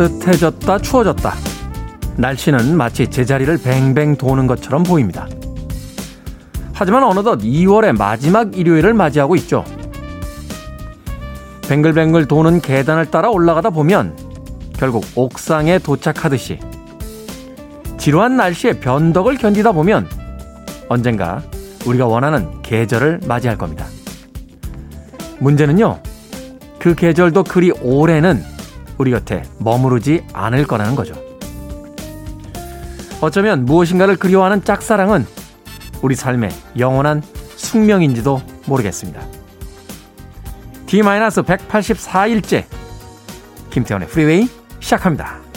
따뜻해졌다 0.00 0.78
추워졌다. 0.78 1.34
날씨는 2.16 2.74
마치 2.74 3.06
제자리를 3.06 3.58
뱅뱅 3.58 4.16
도는 4.16 4.46
것처럼 4.46 4.82
보입니다. 4.82 5.28
하지만 6.72 7.02
어느덧 7.02 7.40
2월의 7.40 7.98
마지막 7.98 8.56
일요일을 8.56 8.94
맞이하고 8.94 9.36
있죠. 9.36 9.64
뱅글뱅글 11.68 12.26
도는 12.26 12.62
계단을 12.62 13.10
따라 13.10 13.28
올라가다 13.28 13.70
보면 13.70 14.16
결국 14.72 15.04
옥상에 15.14 15.78
도착하듯이 15.78 16.58
지루한 17.98 18.38
날씨의 18.38 18.80
변덕을 18.80 19.36
견디다 19.36 19.72
보면 19.72 20.08
언젠가 20.88 21.42
우리가 21.84 22.06
원하는 22.06 22.62
계절을 22.62 23.20
맞이할 23.26 23.58
겁니다. 23.58 23.84
문제는요, 25.38 26.00
그 26.78 26.94
계절도 26.94 27.44
그리 27.44 27.70
오래는 27.82 28.42
우리 29.00 29.12
곁에 29.12 29.42
머무르지 29.56 30.26
않을 30.34 30.66
거라는 30.66 30.94
거죠. 30.94 31.14
어쩌면 33.22 33.64
무엇인가를 33.64 34.16
그리워하는 34.16 34.62
짝사랑은 34.62 35.24
우리 36.02 36.14
삶의 36.14 36.50
영원한 36.78 37.22
숙명인지도 37.56 38.42
모르겠습니다. 38.66 39.22
D-184일째 40.84 42.66
김태훈의 43.70 44.06
프리웨이 44.08 44.50
시작합니다. 44.80 45.49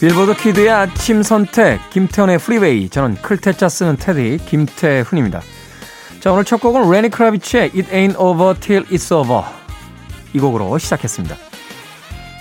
빌보드 0.00 0.36
Kid의 0.36 0.70
아침 0.70 1.24
선택 1.24 1.80
김태훈의 1.90 2.38
프리웨이 2.38 2.88
저는 2.88 3.16
클 3.16 3.39
태 3.39 3.56
자 3.56 3.68
쓰는 3.68 3.96
테디 3.96 4.38
김태훈입니다. 4.46 5.40
자 6.20 6.30
오늘 6.30 6.44
첫 6.44 6.60
곡은 6.60 6.88
레니 6.88 7.08
크라비츠의 7.08 7.72
It 7.74 7.90
Ain't 7.90 8.16
Over 8.16 8.60
Till 8.60 8.86
It's 8.86 9.12
Over 9.12 9.42
이 10.34 10.38
곡으로 10.38 10.78
시작했습니다. 10.78 11.34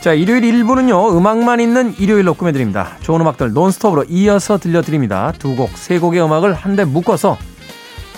자 0.03 0.13
일요일 0.13 0.41
1부는요 0.41 1.17
음악만 1.17 1.59
있는 1.59 1.95
일요일로 1.97 2.35
꾸며드립니다. 2.35 2.95
좋은 3.01 3.21
음악들 3.21 3.53
논스톱으로 3.53 4.05
이어서 4.07 4.59
들려드립니다. 4.59 5.33
두 5.39 5.55
곡, 5.55 5.75
세 5.75 5.97
곡의 5.97 6.21
음악을 6.21 6.53
한데 6.53 6.85
묶어서 6.85 7.39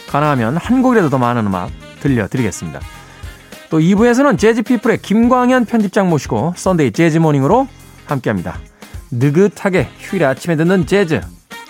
가능하면 0.09 0.57
한 0.57 0.81
곡이라도 0.81 1.09
더 1.09 1.17
많은 1.17 1.47
음악 1.47 1.71
들려드리겠습니다. 2.01 2.81
또 3.69 3.79
2부에서는 3.79 4.37
재즈피플의 4.37 4.97
김광현 5.01 5.63
편집장 5.63 6.09
모시고 6.09 6.55
Sunday 6.57 6.91
Jazz 6.91 7.12
Morning으로 7.12 7.69
함께합니다. 8.05 8.68
느긋하게 9.11 9.89
휴일 9.99 10.25
아침에 10.25 10.55
듣는 10.55 10.85
재즈 10.85 11.21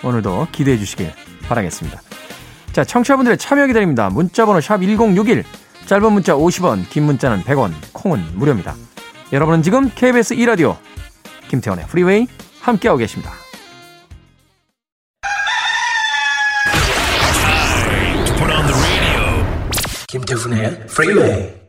오늘도 0.02 0.48
기대해 0.52 0.78
주시길 0.78 1.12
바라겠습니다. 1.42 2.00
자, 2.72 2.84
청취자분들의 2.84 3.38
참여 3.38 3.66
기다립니다. 3.66 4.08
문자번호 4.10 4.60
샵 4.60 4.80
1061, 4.80 5.44
짧은 5.86 6.12
문자 6.12 6.34
50원, 6.34 6.88
긴 6.88 7.04
문자는 7.04 7.42
100원, 7.42 7.72
콩은 7.92 8.38
무료입니다. 8.38 8.74
여러분은 9.32 9.62
지금 9.62 9.90
KBS 9.94 10.36
2라디오 10.36 10.76
김태훈의 11.48 11.86
프리웨이 11.88 12.26
함께하고 12.60 12.98
계십니다. 12.98 13.32
김태훈의 20.08 20.86
프리웨이 20.86 21.59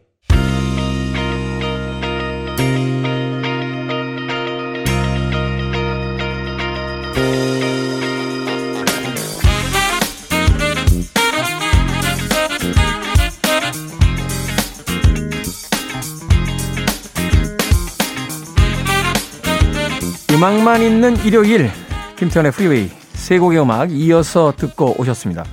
일요일 21.23 21.69
김태훈의 22.15 22.51
프리웨이 22.51 22.89
세 23.13 23.37
곡의 23.37 23.61
음악 23.61 23.91
이어서 23.91 24.53
듣고 24.57 24.99
오셨습니다. 24.99 25.45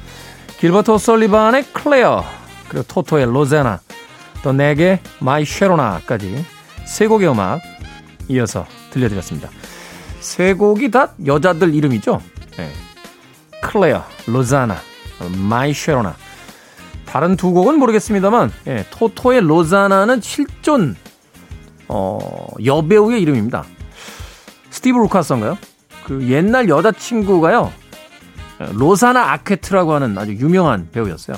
길버트 0.58 0.96
설리반의 0.96 1.64
클레어 1.74 2.24
그리고 2.68 2.86
토토의 2.88 3.26
로자나 3.26 3.80
또 4.42 4.52
낵의 4.52 5.00
My 5.20 5.44
Sharona까지 5.44 6.42
세 6.86 7.06
곡의 7.06 7.28
음악 7.28 7.60
이어서 8.28 8.66
들려드렸습니다. 8.90 9.50
세 10.20 10.54
곡이 10.54 10.90
다 10.90 11.12
여자들 11.26 11.74
이름이죠. 11.74 12.22
네. 12.56 12.72
클레어, 13.62 14.04
로자나, 14.26 14.78
My 15.36 15.74
Sharona 15.74 16.16
다른 17.04 17.36
두 17.36 17.52
곡은 17.52 17.78
모르겠습니다만 17.78 18.52
예, 18.68 18.86
토토의 18.90 19.42
로자나는 19.42 20.22
실존 20.22 20.96
어, 21.88 22.18
여배우의 22.64 23.20
이름입니다. 23.20 23.64
스티브 24.78 24.98
루카스인가요? 24.98 25.58
그 26.04 26.28
옛날 26.28 26.68
여자친구가요. 26.68 27.72
로사나 28.74 29.32
아케트라고 29.32 29.92
하는 29.92 30.16
아주 30.16 30.32
유명한 30.34 30.88
배우였어요. 30.92 31.36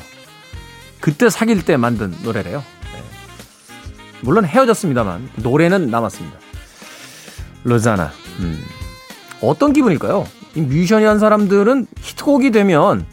그때 1.00 1.30
사귈 1.30 1.64
때 1.64 1.78
만든 1.78 2.14
노래래요. 2.22 2.62
네. 2.92 3.02
물론 4.20 4.44
헤어졌습니다만 4.44 5.30
노래는 5.36 5.90
남았습니다. 5.90 6.38
로자나. 7.64 8.12
음. 8.40 8.62
어떤 9.40 9.72
기분일까요? 9.72 10.26
이 10.54 10.60
뮤지션이 10.60 11.06
한 11.06 11.18
사람들은 11.18 11.86
히트곡이 11.98 12.50
되면 12.50 13.06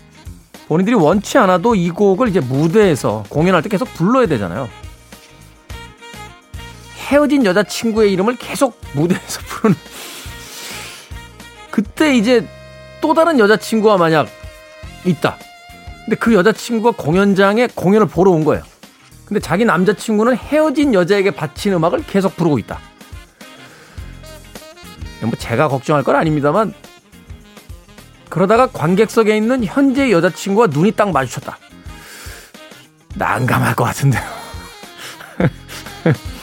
본인들이 0.67 0.95
원치 0.97 1.37
않아도 1.37 1.73
이 1.75 1.89
곡을 1.89 2.27
이제 2.27 2.41
무대에서 2.41 3.23
공연할 3.29 3.61
때 3.61 3.69
계속 3.69 3.93
불러야 3.93 4.25
되잖아요. 4.27 4.67
헤어진 7.07 7.45
여자친구의 7.45 8.11
이름을 8.11 8.35
계속 8.35 8.77
무대에서 8.93 9.39
부르는 9.47 9.77
그때 11.77 12.17
이제 12.17 12.43
또 13.01 13.13
다른 13.13 13.37
여자친구가 13.37 13.97
만약 13.97 14.27
있다. 15.05 15.37
근데 16.05 16.15
그 16.15 16.33
여자친구가 16.33 16.97
공연장에 16.97 17.67
공연을 17.67 18.07
보러 18.07 18.31
온 18.31 18.43
거예요. 18.43 18.63
근데 19.25 19.39
자기 19.39 19.63
남자친구는 19.63 20.35
헤어진 20.37 20.95
여자에게 20.95 21.29
바친 21.29 21.73
음악을 21.73 22.03
계속 22.07 22.35
부르고 22.35 22.57
있다. 22.57 22.79
뭐 25.21 25.33
제가 25.37 25.67
걱정할 25.67 26.03
건 26.03 26.15
아닙니다만 26.15 26.73
그러다가 28.29 28.65
관객석에 28.65 29.37
있는 29.37 29.63
현재 29.63 30.09
여자친구와 30.09 30.69
눈이 30.71 30.93
딱 30.93 31.11
마주쳤다. 31.11 31.59
난감할 33.13 33.75
것 33.75 33.83
같은데요. 33.83 34.23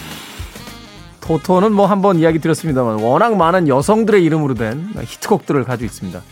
토토는 1.24 1.72
뭐 1.72 1.86
한번 1.86 2.18
이야기 2.18 2.38
드렸습니다만 2.38 3.00
워낙 3.00 3.36
많은 3.36 3.68
여성들의 3.68 4.22
이름으로 4.24 4.54
된 4.54 4.92
히트곡들을 5.00 5.64
가지고 5.64 5.86
있습니다. 5.86 6.22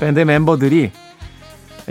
밴드 0.00 0.20
멤버들이 0.20 0.90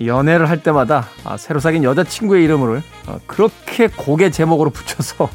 연애를 0.06 0.50
할 0.50 0.62
때마다 0.62 1.07
아, 1.24 1.38
새로 1.38 1.60
사귄 1.60 1.84
여자친구의 1.84 2.44
이름을 2.44 2.81
어, 3.07 3.19
그렇게 3.28 3.88
곡의 3.88 4.31
제목으로 4.31 4.72
붙여서 4.72 5.30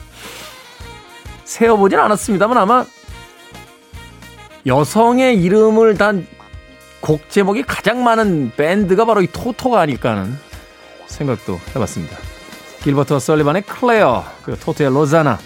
세어보진 1.45 1.99
않았습니다만 1.99 2.59
아마 2.59 2.85
여성의 4.67 5.41
이름을 5.43 5.97
단 5.97 6.27
곡 7.01 7.31
제목이 7.31 7.63
가장 7.63 8.03
많은 8.03 8.53
밴드가 8.57 9.05
바로 9.05 9.23
이 9.23 9.29
토토가 9.29 9.81
아닐까 9.81 10.11
하는 10.11 10.37
생각도 11.07 11.59
해봤습니다. 11.75 12.17
길버트 12.83 13.19
설리반의 13.19 13.63
클레어, 13.63 14.25
그리고 14.43 14.61
토토의 14.61 14.91
로자나, 14.91 15.39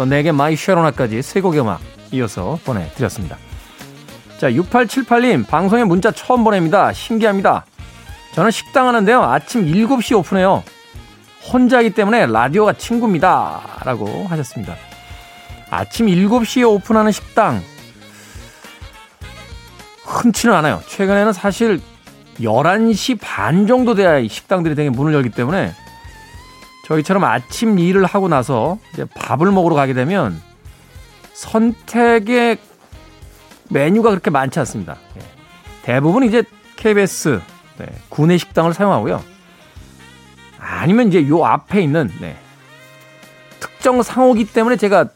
또 0.00 0.06
낵의 0.06 0.32
My 0.32 0.56
Sharona까지 0.56 1.20
세 1.20 1.42
곡의 1.42 1.60
음악 1.60 1.78
이어서 2.10 2.58
보내드렸습니다. 2.64 3.36
자, 4.38 4.50
6878님, 4.50 5.46
방송에 5.46 5.84
문자 5.84 6.10
처음 6.10 6.42
보냅니다. 6.42 6.90
신기합니다. 6.90 7.66
저는 8.32 8.50
식당 8.50 8.88
하는데요. 8.88 9.22
아침 9.22 9.66
7시 9.66 10.16
오픈해요. 10.16 10.64
혼자이기 11.52 11.90
때문에 11.90 12.24
라디오가 12.28 12.72
친구입니다. 12.72 13.60
라고 13.84 14.26
하셨습니다. 14.26 14.74
아침 15.68 16.06
7시에 16.06 16.66
오픈하는 16.66 17.12
식당. 17.12 17.60
흔치는 20.06 20.54
않아요. 20.54 20.80
최근에는 20.86 21.34
사실 21.34 21.78
11시 22.40 23.18
반 23.20 23.66
정도 23.66 23.94
돼야 23.94 24.26
식당들이 24.26 24.74
되게 24.74 24.88
문을 24.88 25.12
열기 25.12 25.28
때문에 25.28 25.74
저희처럼 26.90 27.22
아침 27.22 27.78
일을 27.78 28.04
하고 28.04 28.26
나서 28.26 28.78
이제 28.92 29.04
밥을 29.04 29.52
먹으러 29.52 29.76
가게 29.76 29.94
되면 29.94 30.40
선택의 31.34 32.58
메뉴가 33.68 34.10
그렇게 34.10 34.30
많지 34.30 34.58
않습니다. 34.58 34.96
예. 35.16 35.20
대부분 35.82 36.24
이제 36.24 36.42
KBS 36.74 37.40
네, 37.78 37.86
구내 38.08 38.36
식당을 38.38 38.74
사용하고요. 38.74 39.22
아니면 40.58 41.06
이제 41.08 41.26
요 41.28 41.44
앞에 41.44 41.80
있는 41.80 42.10
네, 42.20 42.36
특정 43.60 44.02
상호기 44.02 44.46
때문에 44.52 44.76
제가 44.76 45.06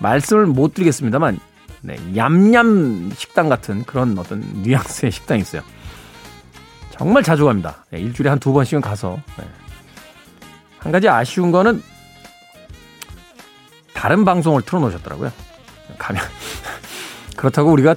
말씀을 0.00 0.46
못 0.46 0.74
드리겠습니다만 0.74 1.38
네, 1.82 1.96
얌얌 2.16 3.12
식당 3.14 3.48
같은 3.48 3.84
그런 3.84 4.18
어떤 4.18 4.40
뉘앙스의 4.64 5.12
식당이 5.12 5.42
있어요. 5.42 5.62
정말 6.90 7.22
자주 7.22 7.44
갑니다. 7.44 7.84
네, 7.90 8.00
일주일에 8.00 8.30
한 8.30 8.40
두 8.40 8.52
번씩은 8.52 8.80
가서 8.80 9.20
네. 9.38 9.44
한 10.80 10.92
가지 10.92 11.08
아쉬운 11.08 11.52
거는 11.52 11.82
다른 13.94 14.24
방송을 14.24 14.62
틀어놓으셨더라고요. 14.62 15.30
가면 15.98 16.22
그렇다고 17.36 17.70
우리가 17.70 17.94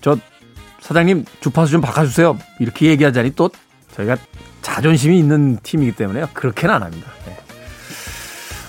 저 0.00 0.16
사장님 0.80 1.24
주파수 1.40 1.72
좀 1.72 1.80
바꿔주세요 1.80 2.38
이렇게 2.58 2.86
얘기하자니 2.86 3.34
또 3.34 3.50
저희가 3.94 4.16
자존심이 4.60 5.18
있는 5.18 5.58
팀이기 5.62 5.92
때문에요. 5.92 6.28
그렇게는 6.34 6.74
안 6.74 6.82
합니다. 6.82 7.10
네. 7.26 7.36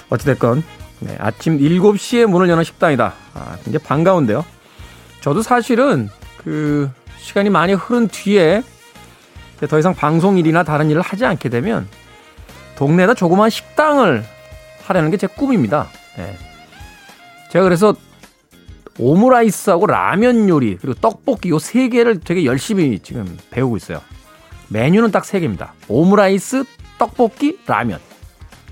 어찌됐건 0.09 0.63
네, 0.99 1.17
아침 1.19 1.57
7시에 1.57 2.27
문을 2.27 2.47
여는 2.47 2.63
식당이다. 2.63 3.13
아, 3.33 3.57
굉장히 3.63 3.83
반가운데요. 3.83 4.45
저도 5.21 5.41
사실은 5.41 6.09
그 6.37 6.89
시간이 7.19 7.49
많이 7.49 7.73
흐른 7.73 8.07
뒤에 8.07 8.63
더 9.69 9.77
이상 9.77 9.93
방송 9.93 10.37
일이나 10.37 10.63
다른 10.63 10.89
일을 10.89 11.01
하지 11.01 11.25
않게 11.25 11.49
되면 11.49 11.87
동네에다 12.81 13.13
조그마한 13.13 13.51
식당을 13.51 14.25
하려는 14.85 15.11
게 15.11 15.17
제 15.17 15.27
꿈입니다. 15.27 15.87
네. 16.17 16.35
제가 17.51 17.63
그래서 17.63 17.93
오므라이스하고 18.97 19.85
라면 19.85 20.49
요리 20.49 20.77
그리고 20.77 20.99
떡볶이 20.99 21.49
요 21.49 21.59
세 21.59 21.89
개를 21.89 22.19
되게 22.19 22.43
열심히 22.45 22.97
지금 22.99 23.37
배우고 23.51 23.77
있어요. 23.77 24.01
메뉴는 24.69 25.11
딱 25.11 25.25
세 25.25 25.39
개입니다. 25.39 25.73
오므라이스, 25.89 26.63
떡볶이, 26.97 27.59
라면. 27.67 27.99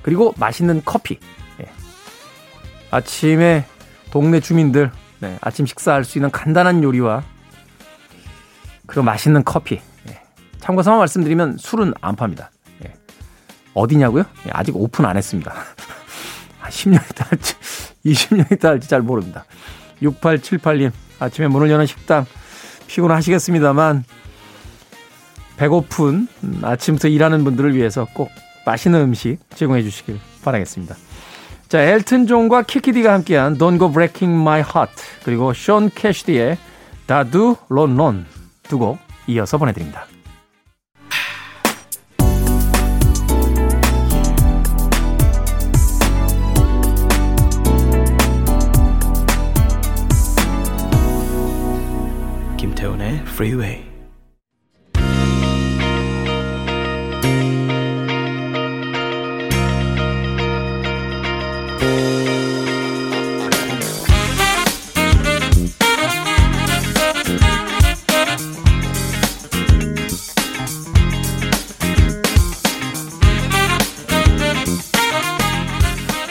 그리고 0.02 0.34
맛있는 0.38 0.82
커피. 0.86 1.20
네. 1.60 1.68
아침에 2.90 3.66
동네 4.12 4.40
주민들 4.40 4.92
네, 5.20 5.38
아침 5.42 5.66
식사할 5.68 6.04
수 6.04 6.18
있는 6.18 6.32
간단한 6.32 6.82
요리와 6.84 7.24
그리고 8.88 9.04
맛있는 9.04 9.44
커피. 9.44 9.80
네. 10.06 10.20
참고 10.60 10.82
삼아 10.82 10.98
말씀드리면 10.98 11.58
술은 11.58 11.94
안 12.02 12.16
팝니다. 12.16 12.50
네. 13.74 13.82
어디냐고요? 13.82 14.24
네, 14.44 14.52
아직 14.54 14.76
오픈 14.76 15.06
안 15.06 15.18
했습니다. 15.18 15.54
10년 16.70 17.04
있다 17.12 17.26
할지 17.30 17.56
20년 18.06 18.52
있다 18.52 18.70
할지 18.70 18.90
잘 18.90 19.02
모릅니다. 19.02 19.46
6878님 20.02 20.92
아침에 21.20 21.48
문을 21.48 21.70
여는 21.70 21.86
식당 21.86 22.26
피곤하시겠습니다만 22.88 24.04
배고픈 25.58 26.28
아침부터 26.62 27.10
일하는 27.10 27.44
분들을 27.44 27.76
위해서 27.76 28.08
꼭 28.14 28.30
맛있는 28.66 29.02
음식 29.02 29.38
제공해 29.56 29.84
주시길 29.84 30.20
바라겠습니다. 30.44 30.96
자, 31.68 31.82
엘튼 31.82 32.26
존과 32.28 32.64
키키디가 32.64 33.14
함께한 33.14 33.58
Don't 33.58 33.78
Go 33.78 33.92
Breaking 33.92 34.42
My 34.42 34.62
Heart 34.62 35.04
그리고 35.24 35.54
션 35.54 35.90
캐시디의 35.94 36.58
다두 37.06 37.58
론론 37.68 38.26
두곡 38.64 38.98
이어서 39.28 39.58
보내드립니다. 39.58 40.06
Freeway. 53.40 53.86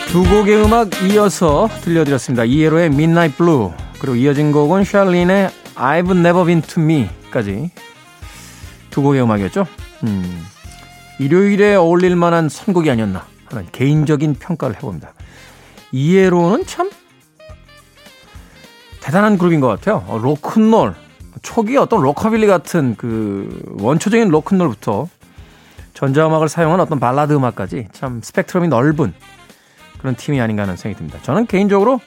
두 0.08 0.24
곡의 0.24 0.62
음악 0.62 0.90
이어서 1.04 1.70
들려드렸습니다. 1.80 2.44
이에로의 2.44 2.88
Midnight 2.88 3.38
Blue 3.38 3.70
그리고 3.98 4.14
이어진 4.14 4.52
곡은 4.52 4.84
샬린의 4.84 5.67
I've 5.78 6.10
Never 6.10 6.44
Been 6.44 6.62
To 6.62 6.82
Me까지 6.82 7.70
두 8.90 9.02
곡의 9.02 9.22
음악이었죠. 9.22 9.66
음, 10.04 10.44
일요일에 11.18 11.76
어울릴 11.76 12.16
만한 12.16 12.48
선곡이 12.48 12.90
아니었나 12.90 13.24
하는 13.46 13.66
개인적인 13.70 14.34
평가를 14.34 14.76
해봅니다. 14.76 15.14
이에로는 15.92 16.66
참 16.66 16.90
대단한 19.00 19.38
그룹인 19.38 19.60
것 19.60 19.68
같아요. 19.68 20.04
어, 20.08 20.18
로큰롤 20.18 20.94
초기 21.42 21.76
어떤 21.76 22.02
로커빌리 22.02 22.46
같은 22.46 22.94
그 22.96 23.76
원초적인 23.78 24.28
로큰롤부터 24.28 25.08
전자음악을 25.94 26.48
사용한 26.48 26.80
어떤 26.80 27.00
발라드 27.00 27.32
음악까지 27.32 27.88
참 27.92 28.20
스펙트럼이 28.22 28.68
넓은 28.68 29.14
그런 29.98 30.14
팀이 30.14 30.40
아닌가 30.40 30.62
하는 30.62 30.76
생각이 30.76 30.98
듭니다. 30.98 31.18
저는 31.22 31.46
개인적으로 31.46 32.00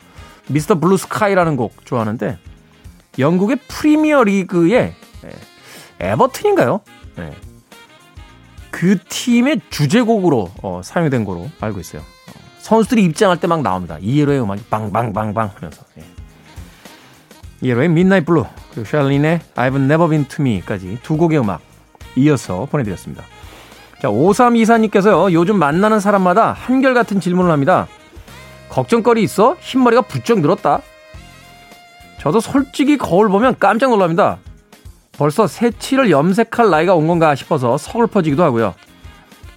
Mr. 0.47 0.79
Blue 0.79 0.97
Sky라는 0.97 1.55
곡 1.55 1.85
좋아하는데 1.85 2.37
영국의 3.19 3.57
프리미어 3.67 4.23
리그의 4.23 4.93
에버튼인가요? 5.99 6.81
네. 7.17 7.31
그 8.71 8.97
팀의 9.07 9.61
주제곡으로 9.69 10.49
어, 10.63 10.81
사용된 10.83 11.25
거로 11.25 11.49
알고 11.59 11.79
있어요. 11.79 12.01
어, 12.01 12.33
선수들이 12.59 13.03
입장할 13.03 13.39
때 13.39 13.47
막 13.47 13.61
나옵니다. 13.61 13.97
ELO의 13.99 14.41
음악이 14.41 14.63
빵빵빵빵 14.69 15.51
하면서. 15.55 15.83
예. 15.99 16.03
ELO의 17.61 17.85
Midnight 17.89 18.25
Blue 18.25 18.45
그리고 18.71 18.87
샬린의 18.87 19.41
I've 19.55 19.75
Never 19.75 20.07
Been 20.09 20.25
To 20.27 20.43
Me까지 20.43 20.99
두 21.03 21.17
곡의 21.17 21.39
음악 21.39 21.61
이어서 22.15 22.65
보내드렸습니다. 22.71 23.23
자, 24.01 24.07
5324님께서요, 24.09 25.31
요즘 25.31 25.59
만나는 25.59 25.99
사람마다 25.99 26.53
한결같은 26.53 27.19
질문을 27.19 27.51
합니다. 27.51 27.87
걱정거리 28.69 29.21
있어? 29.21 29.55
흰머리가 29.59 30.01
부쩍 30.03 30.39
늘었다? 30.39 30.81
저도 32.21 32.39
솔직히 32.39 32.99
거울 32.99 33.29
보면 33.29 33.55
깜짝 33.59 33.89
놀랍니다. 33.89 34.37
벌써 35.13 35.47
새치를 35.47 36.11
염색할 36.11 36.69
나이가 36.69 36.93
온 36.93 37.07
건가 37.07 37.33
싶어서 37.33 37.79
서글퍼지기도 37.79 38.43
하고요. 38.43 38.75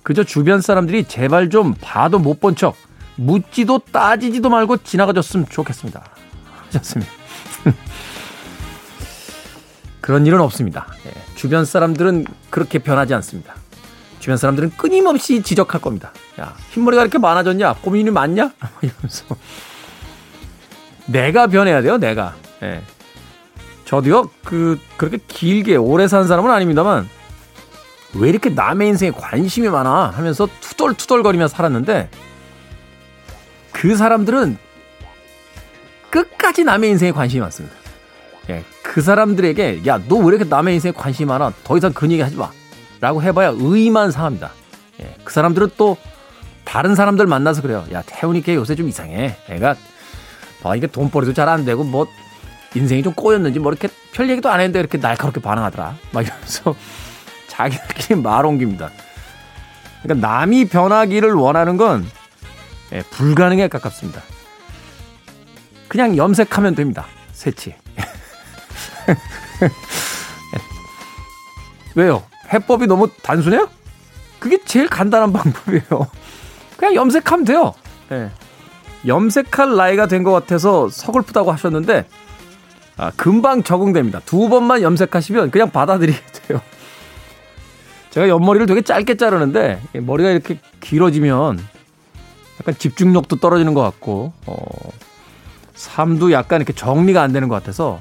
그저 0.03 0.25
주변 0.25 0.63
사람들이 0.63 1.05
제발 1.05 1.51
좀 1.51 1.75
봐도 1.79 2.19
못 2.19 2.41
본 2.41 2.57
척, 2.57 2.75
묻지도 3.17 3.81
따지지도 3.93 4.49
말고 4.49 4.79
지나가줬으면 4.79 5.47
좋겠습니다. 5.51 6.05
하셨습니다. 6.69 7.13
그런 10.01 10.27
일은 10.27 10.41
없습니다. 10.41 10.87
예, 11.07 11.13
주변 11.35 11.67
사람들은 11.67 12.25
그렇게 12.49 12.79
변하지 12.79 13.13
않습니다. 13.13 13.55
주변 14.21 14.39
사람들은 14.39 14.71
끊임없이 14.79 15.43
지적할 15.43 15.83
겁니다. 15.83 16.13
야, 16.41 16.55
흰머리가 16.71 17.03
이렇게 17.03 17.19
많아졌냐? 17.19 17.75
고민이 17.83 18.11
많냐? 18.11 18.53
이러면서. 18.81 19.37
내가 21.07 21.47
변해야 21.47 21.83
돼요, 21.83 21.99
내가. 21.99 22.35
예. 22.65 22.83
저도요, 23.85 24.31
그, 24.45 24.81
그렇게 24.97 25.19
길게 25.29 25.77
오래 25.77 26.09
산 26.09 26.27
사람은 26.27 26.51
아닙니다만, 26.51 27.09
왜 28.15 28.29
이렇게 28.29 28.49
남의 28.51 28.89
인생에 28.89 29.11
관심이 29.11 29.69
많아? 29.69 30.11
하면서 30.15 30.49
투덜투덜거리며 30.61 31.49
살았는데, 31.49 32.09
그 33.73 33.97
사람들은 33.97 34.57
끝까지 36.11 36.65
남의 36.65 36.91
인생에 36.91 37.13
관심이 37.13 37.41
많습니다. 37.41 37.77
예. 38.51 38.65
그 38.83 39.03
사람들에게, 39.03 39.83
야, 39.87 39.99
너 40.09 40.17
왜 40.19 40.29
이렇게 40.29 40.45
남의 40.45 40.75
인생에 40.75 40.93
관심이 40.93 41.27
많아? 41.27 41.53
더 41.65 41.77
이상 41.77 41.93
그런 41.93 42.13
얘기 42.13 42.23
하지 42.23 42.37
마. 42.37 42.51
라고 43.01 43.23
해봐야 43.23 43.53
의만 43.57 44.11
상합니다. 44.11 44.53
예, 45.01 45.15
그 45.25 45.33
사람들은 45.33 45.71
또 45.77 45.97
다른 46.65 46.95
사람들 46.95 47.27
만나서 47.27 47.61
그래요. 47.61 47.85
야, 47.93 48.03
태훈이 48.07 48.41
걔 48.41 48.55
요새 48.55 48.75
좀 48.77 48.89
이상해. 48.89 49.37
애가 49.51 49.75
봐, 50.63 50.77
이게 50.77 50.87
돈벌이도 50.87 51.35
잘 51.35 51.49
안 51.49 51.65
되고 51.67 51.85
뭐 51.85 52.07
인생이 52.75 53.03
좀 53.03 53.13
꼬였는지 53.15 53.59
뭐 53.59 53.73
이렇게 53.73 53.89
별 54.13 54.29
얘기도 54.31 54.51
안 54.51 54.61
했는데 54.61 54.81
이렇게 54.81 54.99
날카롭게 54.99 55.41
반응하더라. 55.41 55.97
막 56.13 56.25
이러면서 56.27 56.75
자기들끼리 57.49 58.21
말 58.21 58.45
옮깁니다. 58.47 58.91
그러니까 60.03 60.27
남이 60.29 60.67
변하기를 60.67 61.33
원하는 61.35 61.77
건 61.77 62.07
예, 62.93 63.03
불가능에 63.03 63.69
가깝습니다. 63.69 64.23
그냥 65.89 66.17
염색하면 66.17 66.75
됩니다. 66.75 67.07
새치. 67.33 67.75
왜요? 71.95 72.23
해법이 72.53 72.87
너무 72.87 73.09
단순해요? 73.23 73.69
그게 74.39 74.59
제일 74.65 74.89
간단한 74.89 75.33
방법이에요. 75.33 76.07
그냥 76.77 76.95
염색하면 76.95 77.45
돼요. 77.45 77.75
네. 78.09 78.31
염색할 79.07 79.77
나이가 79.77 80.07
된 80.07 80.25
것 80.25 80.33
같아서 80.33 80.89
서글프다고 80.89 81.53
하셨는데, 81.53 82.07
아, 82.97 83.11
금방 83.17 83.63
적응됩니다. 83.63 84.21
두 84.21 84.49
번만 84.49 84.83
염색하시면 84.83 85.51
그냥 85.51 85.71
받아들이게 85.71 86.19
돼요. 86.47 86.61
제가 88.11 88.29
옆머리를 88.29 88.67
되게 88.67 88.83
짧게 88.83 89.17
자르는데, 89.17 89.81
머리가 89.95 90.31
이렇게 90.31 90.59
길어지면 90.81 91.59
약간 92.61 92.75
집중력도 92.79 93.37
떨어지는 93.37 93.75
것 93.75 93.83
같고, 93.83 94.33
어, 94.47 94.65
삶도 95.75 96.33
약간 96.33 96.61
이렇게 96.61 96.73
정리가 96.73 97.21
안 97.21 97.33
되는 97.33 97.49
것 97.49 97.57
같아서 97.57 98.01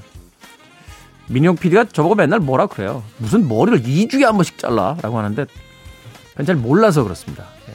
민용 1.28 1.56
PD가 1.56 1.86
저보고 1.86 2.16
맨날 2.16 2.40
뭐라 2.40 2.68
그래요. 2.68 3.04
무슨 3.18 3.48
머리를 3.48 3.82
2주에 3.82 4.24
한 4.24 4.34
번씩 4.36 4.58
잘라라고 4.58 5.18
하는데 5.18 5.46
잘 6.46 6.56
몰라서 6.56 7.04
그렇습니다. 7.04 7.46
예. 7.70 7.74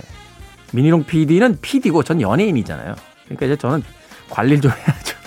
민희룡 0.72 1.04
PD는 1.04 1.58
PD고 1.60 2.02
전 2.02 2.20
연예인이잖아요. 2.20 2.94
그러니까 3.24 3.46
이제 3.46 3.56
저는 3.56 3.82
관리를 4.30 4.60
좀 4.60 4.70
해야죠. 4.76 5.17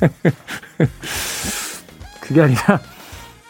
그게 2.20 2.42
아니라 2.42 2.80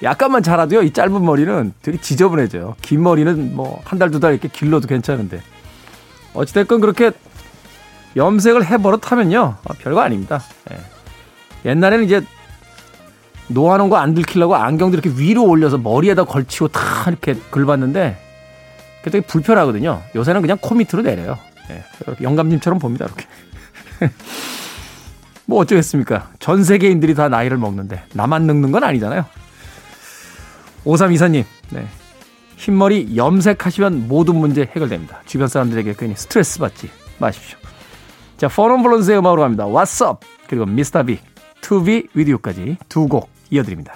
약간만 0.03 0.43
자라도요, 0.43 0.83
이 0.83 0.93
짧은 0.93 1.25
머리는 1.25 1.73
되게 1.83 2.01
지저분해져요. 2.01 2.77
긴 2.81 3.03
머리는 3.03 3.55
뭐 3.57 3.81
한 3.85 3.99
달, 3.99 4.11
두달 4.11 4.33
이렇게 4.33 4.49
길러도 4.49 4.87
괜찮은데. 4.87 5.43
어찌됐건 6.35 6.81
그렇게 6.81 7.11
염색을 8.17 8.65
해버릇하면요, 8.65 9.57
어, 9.65 9.73
별거 9.81 10.01
아닙니다. 10.01 10.41
예. 10.71 11.71
옛날에는 11.71 12.05
이제 12.05 12.23
놓아놓은 13.49 13.91
거안 13.91 14.15
들키려고 14.15 14.55
안경도 14.55 14.99
이렇게 14.99 15.11
위로 15.21 15.45
올려서 15.45 15.79
머리에다 15.79 16.25
걸치고 16.25 16.69
다 16.69 16.81
이렇게 17.09 17.35
긁었는데 17.51 18.17
그게 18.99 19.11
되게 19.11 19.27
불편하거든요. 19.27 20.03
요새는 20.15 20.43
그냥 20.43 20.59
코 20.61 20.75
밑으로 20.75 21.03
내려요. 21.03 21.39
예. 21.71 21.85
영감님처럼 22.23 22.79
봅니다, 22.79 23.07
이렇게. 23.07 23.27
뭐 25.49 25.61
어쩌겠습니까? 25.61 26.31
전 26.41 26.63
세계인들이 26.63 27.15
다 27.15 27.31
나이를 27.31 27.57
먹는데 27.57 28.03
나만 28.13 28.43
늙는 28.43 28.71
건 28.71 28.85
아니잖아요. 28.85 29.25
오삼이사님, 30.85 31.43
네. 31.71 31.87
흰머리 32.57 33.17
염색하시면 33.17 34.09
모든 34.09 34.37
문제 34.37 34.63
해결됩니다. 34.63 35.23
주변 35.25 35.49
사람들에게 35.49 35.95
괜히 35.99 36.15
스트레스 36.15 36.59
받지 36.59 36.91
마십시오. 37.19 37.57
자, 38.37 38.49
포럼 38.49 38.83
블론스의 38.83 39.19
음악으로 39.19 39.41
갑니다. 39.41 39.65
What's 39.65 40.07
up? 40.07 40.27
그리고 40.49 40.67
미스터 40.67 41.03
빅, 41.03 41.19
To 41.63 41.86
Be 41.86 42.09
With 42.13 42.34
You까지 42.34 42.77
두 42.91 43.09
곡 43.09 43.31
이어드립니다. 43.51 43.95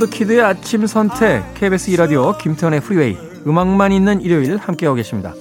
빌보드 0.00 0.10
Kid의 0.10 0.40
아침 0.40 0.86
선택 0.86 1.42
KBS 1.54 1.92
2라디오 1.92 2.36
김태훈의 2.38 2.80
프리웨이 2.80 3.18
음악만 3.46 3.92
있는 3.92 4.20
일요일 4.22 4.56
함께하고 4.56 4.96
계십니다. 4.96 5.34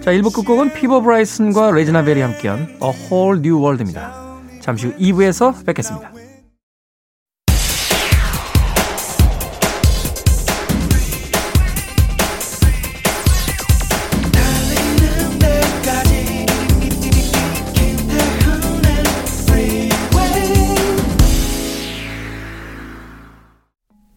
자 0.00 0.10
1부 0.10 0.34
끝곡은 0.34 0.72
피보 0.72 1.02
브라이슨과 1.02 1.70
레지나 1.72 2.02
벨이 2.02 2.22
함께한 2.22 2.78
A 2.82 2.88
Whole 3.10 3.40
New 3.40 3.58
World입니다. 3.58 4.40
잠시 4.60 4.86
후 4.86 4.96
2부에서 4.96 5.64
뵙겠습니다. 5.66 6.21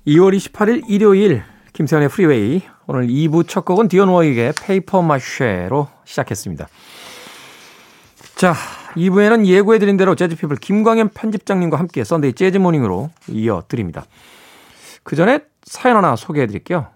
(2월 0.07 0.37
28일) 0.37 0.83
일요일 0.87 1.43
김태훈의 1.73 2.09
프리웨이 2.09 2.61
오늘 2.85 3.07
2부 3.07 3.47
첫 3.47 3.65
곡은 3.65 3.87
디온 3.87 4.07
워윅의 4.09 4.53
Paper 4.61 5.01
Mache로 5.01 5.87
시작했습니다. 6.03 6.67
자, 8.35 8.53
2부에는 8.95 9.47
예고해드린 9.47 9.97
대로 9.97 10.13
재즈피플 10.13 10.57
김광현 10.57 11.09
편집장님과 11.09 11.79
함께 11.79 12.03
Sunday 12.03 12.33
Jazz 12.33 12.59
Morning으로 12.59 13.09
이어드립니다. 13.27 14.05
그 15.01 15.15
전에 15.15 15.39
사연 15.63 15.97
하나 15.97 16.15
소개해드릴게요. 16.15 16.87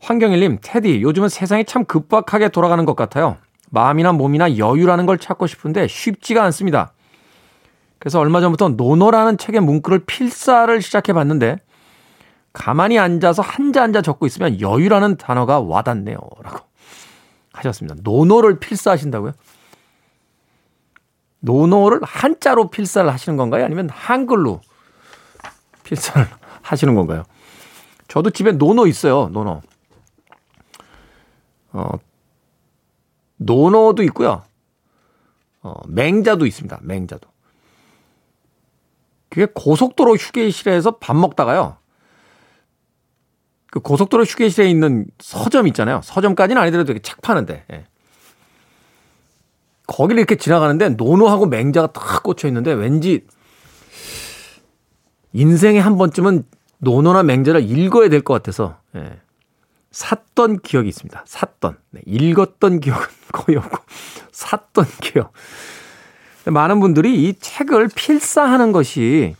황경일님, 0.00 0.58
테디, 0.62 1.02
요즘은 1.02 1.28
세상이 1.28 1.64
참 1.64 1.84
급박하게 1.84 2.50
돌아가는 2.50 2.84
것 2.84 2.94
같아요. 2.94 3.36
마음이나 3.70 4.12
몸이나 4.12 4.58
여유라는 4.58 5.06
걸 5.06 5.18
찾고 5.18 5.48
싶은데 5.48 5.88
쉽지가 5.88 6.44
않습니다. 6.44 6.92
그래서 7.98 8.20
얼마 8.20 8.40
전부터 8.40 8.70
논어라는 8.70 9.38
책의 9.38 9.60
문구를 9.60 10.04
필사를 10.06 10.80
시작해 10.80 11.12
봤는데 11.12 11.58
가만히 12.52 12.98
앉아서 12.98 13.42
한자 13.42 13.82
한자 13.82 14.02
적고 14.02 14.26
있으면 14.26 14.60
여유라는 14.60 15.16
단어가 15.16 15.60
와닿네요. 15.60 16.18
라고 16.42 16.66
하셨습니다. 17.52 17.96
논어를 18.02 18.58
필사하신다고요? 18.58 19.32
논어를 21.40 22.00
한자로 22.02 22.70
필사를 22.70 23.10
하시는 23.10 23.36
건가요? 23.36 23.64
아니면 23.64 23.88
한글로 23.88 24.60
필사를 25.84 26.26
하시는 26.62 26.94
건가요? 26.94 27.24
저도 28.08 28.30
집에 28.30 28.52
논어 28.52 28.86
있어요. 28.86 29.28
논어. 29.28 29.62
어, 31.72 31.90
논어도 33.36 34.02
있고요. 34.04 34.42
어, 35.62 35.74
맹자도 35.86 36.46
있습니다. 36.46 36.80
맹자도. 36.82 37.28
그게 39.28 39.46
고속도로 39.54 40.16
휴게실에서 40.16 40.98
밥 40.98 41.14
먹다가요. 41.16 41.76
그 43.70 43.80
고속도로 43.80 44.24
휴게실에 44.24 44.68
있는 44.68 45.06
서점 45.18 45.66
있잖아요. 45.68 46.00
서점까지는 46.02 46.60
아니더라도 46.60 46.98
책 46.98 47.20
파는데. 47.22 47.64
예. 47.72 47.86
거기를 49.86 50.18
이렇게 50.18 50.36
지나가는데 50.36 50.90
논어하고 50.90 51.46
맹자가 51.46 51.88
딱 51.88 52.22
꽂혀 52.22 52.46
있는데 52.48 52.72
왠지 52.72 53.26
인생에 55.32 55.78
한 55.80 55.96
번쯤은 55.98 56.44
논어나 56.78 57.22
맹자를 57.24 57.68
읽어야 57.68 58.08
될 58.08 58.22
것 58.22 58.34
같아서 58.34 58.78
예. 58.96 59.20
샀던 59.90 60.60
기억이 60.60 60.88
있습니다. 60.88 61.24
샀던. 61.26 61.76
네, 61.90 62.00
읽었던 62.06 62.80
기억은 62.80 63.04
거의 63.32 63.58
없고 63.58 63.78
샀던 64.32 64.84
기억. 65.00 65.32
많은 66.46 66.80
분들이 66.80 67.24
이 67.28 67.34
책을 67.34 67.88
필사하는 67.94 68.72
것이 68.72 69.34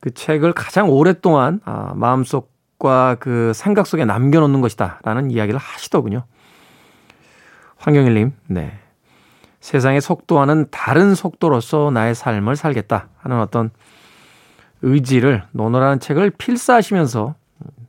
그 0.00 0.12
책을 0.12 0.52
가장 0.52 0.90
오랫동안 0.90 1.60
아, 1.64 1.92
마음속 1.94 2.51
과 2.82 3.16
그 3.20 3.52
생각 3.54 3.86
속에 3.86 4.04
남겨놓는 4.04 4.60
것이다 4.60 4.98
라는 5.04 5.30
이야기를 5.30 5.58
하시더군요. 5.58 6.24
황경일님, 7.76 8.32
네. 8.48 8.78
세상의 9.60 10.00
속도와는 10.00 10.66
다른 10.70 11.14
속도로서 11.14 11.92
나의 11.92 12.16
삶을 12.16 12.56
살겠다 12.56 13.08
하는 13.18 13.38
어떤 13.40 13.70
의지를 14.82 15.44
논어라는 15.52 16.00
책을 16.00 16.30
필사하시면서 16.30 17.36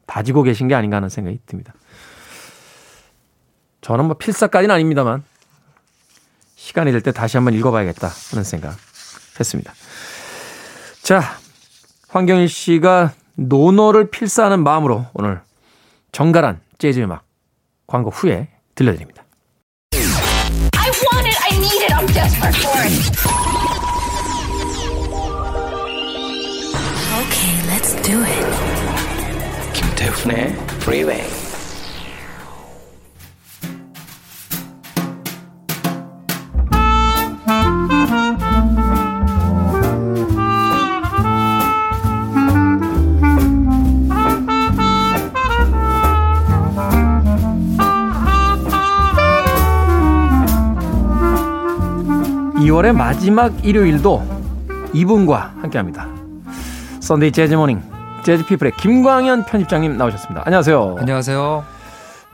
다지고 0.06 0.44
계신 0.44 0.68
게 0.68 0.76
아닌가 0.76 0.98
하는 0.98 1.10
생각이 1.10 1.40
듭니다. 1.48 1.74
저는 3.82 4.06
뭐 4.06 4.16
필사까지는 4.16 4.74
아닙니다만 4.74 5.24
시간이 6.56 6.92
될 6.92 7.02
때 7.02 7.12
다시 7.12 7.38
한번 7.38 7.56
읽어봐야겠다 7.56 8.08
하는 8.32 8.44
생각 8.44 8.78
했습니다. 9.40 9.74
자, 11.02 11.22
황경일 12.10 12.48
씨가 12.48 13.14
논어를 13.36 14.10
필사하는 14.12 14.63
마음으로 14.63 15.06
오늘 15.13 15.42
정갈한 16.12 16.62
재즈 16.78 17.00
음악 17.02 17.24
광고 17.88 18.10
후에 18.10 18.50
들려드립니다. 18.75 19.24
I 19.94 20.90
want 20.90 21.28
it. 21.28 21.38
I 21.42 21.58
need 21.58 21.84
it. 21.84 21.94
I'm 21.94 22.08
desperate 22.08 22.56
for 22.58 22.82
it. 22.82 22.94
Okay, 27.24 27.54
let's 27.70 27.96
do 28.04 28.22
it. 28.24 29.74
김태훈의 29.74 30.54
Freeway. 30.82 31.44
이월의 52.74 52.94
마지막 52.94 53.63
일요일도 53.63 54.24
이분과 54.94 55.58
함께합니다. 55.62 56.08
Sunday 57.01 57.32
Jazz 57.32 57.53
Morning 57.53 57.80
재즈 58.25 58.48
피플의 58.48 58.72
김광현 58.77 59.46
편집장님 59.46 59.96
나오셨습니다. 59.96 60.42
안녕하세요. 60.44 60.96
안녕하세요. 60.98 61.65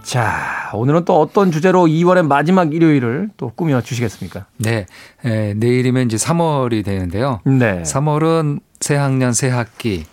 자, 0.01 0.71
오늘은 0.73 1.03
또 1.03 1.19
어떤 1.19 1.51
주제로 1.51 1.87
2월의 1.87 2.25
마지막 2.25 2.73
일요일을 2.73 3.31
또 3.35 3.51
꾸며 3.53 3.81
주시겠습니까? 3.81 4.45
네. 4.55 4.85
에, 5.25 5.55
내일이면 5.55 6.05
이제 6.05 6.15
3월이 6.15 6.85
되는데요. 6.85 7.41
네. 7.43 7.83
3월은 7.83 8.61
새 8.79 8.95
학년, 8.95 9.33
새 9.33 9.49
학기, 9.49 10.05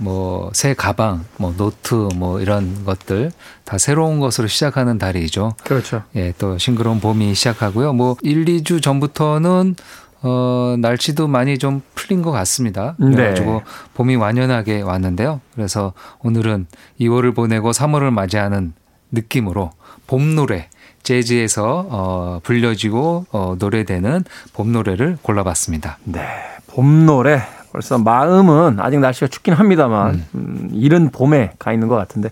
뭐, 0.00 0.50
새 0.52 0.74
가방, 0.74 1.24
뭐, 1.36 1.54
노트, 1.56 1.94
뭐, 2.16 2.40
이런 2.40 2.84
것들 2.84 3.30
다 3.64 3.78
새로운 3.78 4.18
것으로 4.18 4.48
시작하는 4.48 4.98
달이죠. 4.98 5.54
그렇죠. 5.64 6.02
예, 6.16 6.32
또 6.38 6.58
싱그러운 6.58 7.00
봄이 7.00 7.34
시작하고요. 7.34 7.92
뭐, 7.92 8.16
1, 8.22 8.44
2주 8.46 8.82
전부터는 8.82 9.76
어, 10.22 10.76
날씨도 10.78 11.28
많이 11.28 11.58
좀 11.58 11.82
풀린 11.94 12.22
것 12.22 12.30
같습니다. 12.30 12.94
네. 12.98 13.10
그래가지고 13.10 13.62
봄이 13.94 14.16
완연하게 14.16 14.82
왔는데요. 14.82 15.40
그래서 15.54 15.92
오늘은 16.20 16.66
2월을 17.00 17.34
보내고 17.34 17.70
3월을 17.70 18.10
맞이하는 18.10 18.74
느낌으로 19.12 19.70
봄 20.06 20.34
노래, 20.34 20.68
재즈에서 21.02 21.86
어, 21.88 22.40
불려지고 22.42 23.26
어, 23.32 23.56
노래되는 23.58 24.24
봄 24.52 24.72
노래를 24.72 25.18
골라봤습니다. 25.22 25.98
네. 26.04 26.20
봄 26.66 27.06
노래. 27.06 27.42
벌써 27.72 27.98
마음은 27.98 28.78
아직 28.80 28.98
날씨가 28.98 29.28
춥긴 29.28 29.54
합니다만, 29.54 30.24
음, 30.34 30.70
이른 30.72 31.10
봄에 31.10 31.52
가 31.58 31.72
있는 31.72 31.88
것 31.88 31.94
같은데. 31.96 32.30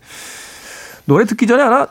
노래 1.05 1.25
듣기 1.25 1.47
전에 1.47 1.63
하나 1.63 1.87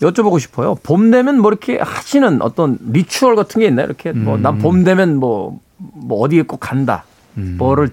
여쭤보고 0.00 0.38
싶어요. 0.38 0.74
봄 0.82 1.10
되면 1.10 1.38
뭐 1.40 1.50
이렇게 1.50 1.78
하시는 1.78 2.42
어떤 2.42 2.78
리추얼 2.90 3.36
같은 3.36 3.60
게 3.60 3.66
있나요? 3.66 3.86
이렇게 3.86 4.12
뭐 4.12 4.36
난 4.36 4.58
봄 4.58 4.84
되면 4.84 5.16
뭐, 5.16 5.58
뭐 5.76 6.20
어디에 6.20 6.42
꼭 6.42 6.58
간다. 6.60 7.04
뭐를 7.34 7.90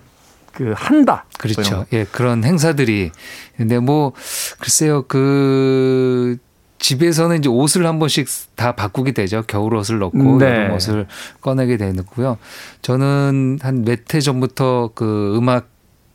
그 0.54 0.74
한다. 0.76 1.26
그렇죠. 1.40 1.62
거. 1.78 1.86
예, 1.94 2.04
그런 2.12 2.44
행사들이. 2.44 3.12
근데 3.58 3.80
뭐, 3.80 4.12
글쎄요, 4.60 5.04
그, 5.08 6.38
집에서는 6.82 7.38
이제 7.38 7.48
옷을 7.48 7.86
한 7.86 8.00
번씩 8.00 8.28
다 8.56 8.74
바꾸게 8.76 9.12
되죠. 9.12 9.44
겨울 9.48 9.76
옷을 9.76 10.00
넣고 10.00 10.40
네. 10.40 10.46
여름 10.46 10.76
옷을 10.76 11.08
꺼내게 11.40 11.78
되고요. 11.78 12.38
저는 12.82 13.60
한 13.62 13.86
몇 13.86 14.14
해 14.14 14.20
전부터 14.20 14.92
그 14.96 15.36
음악 15.38 15.70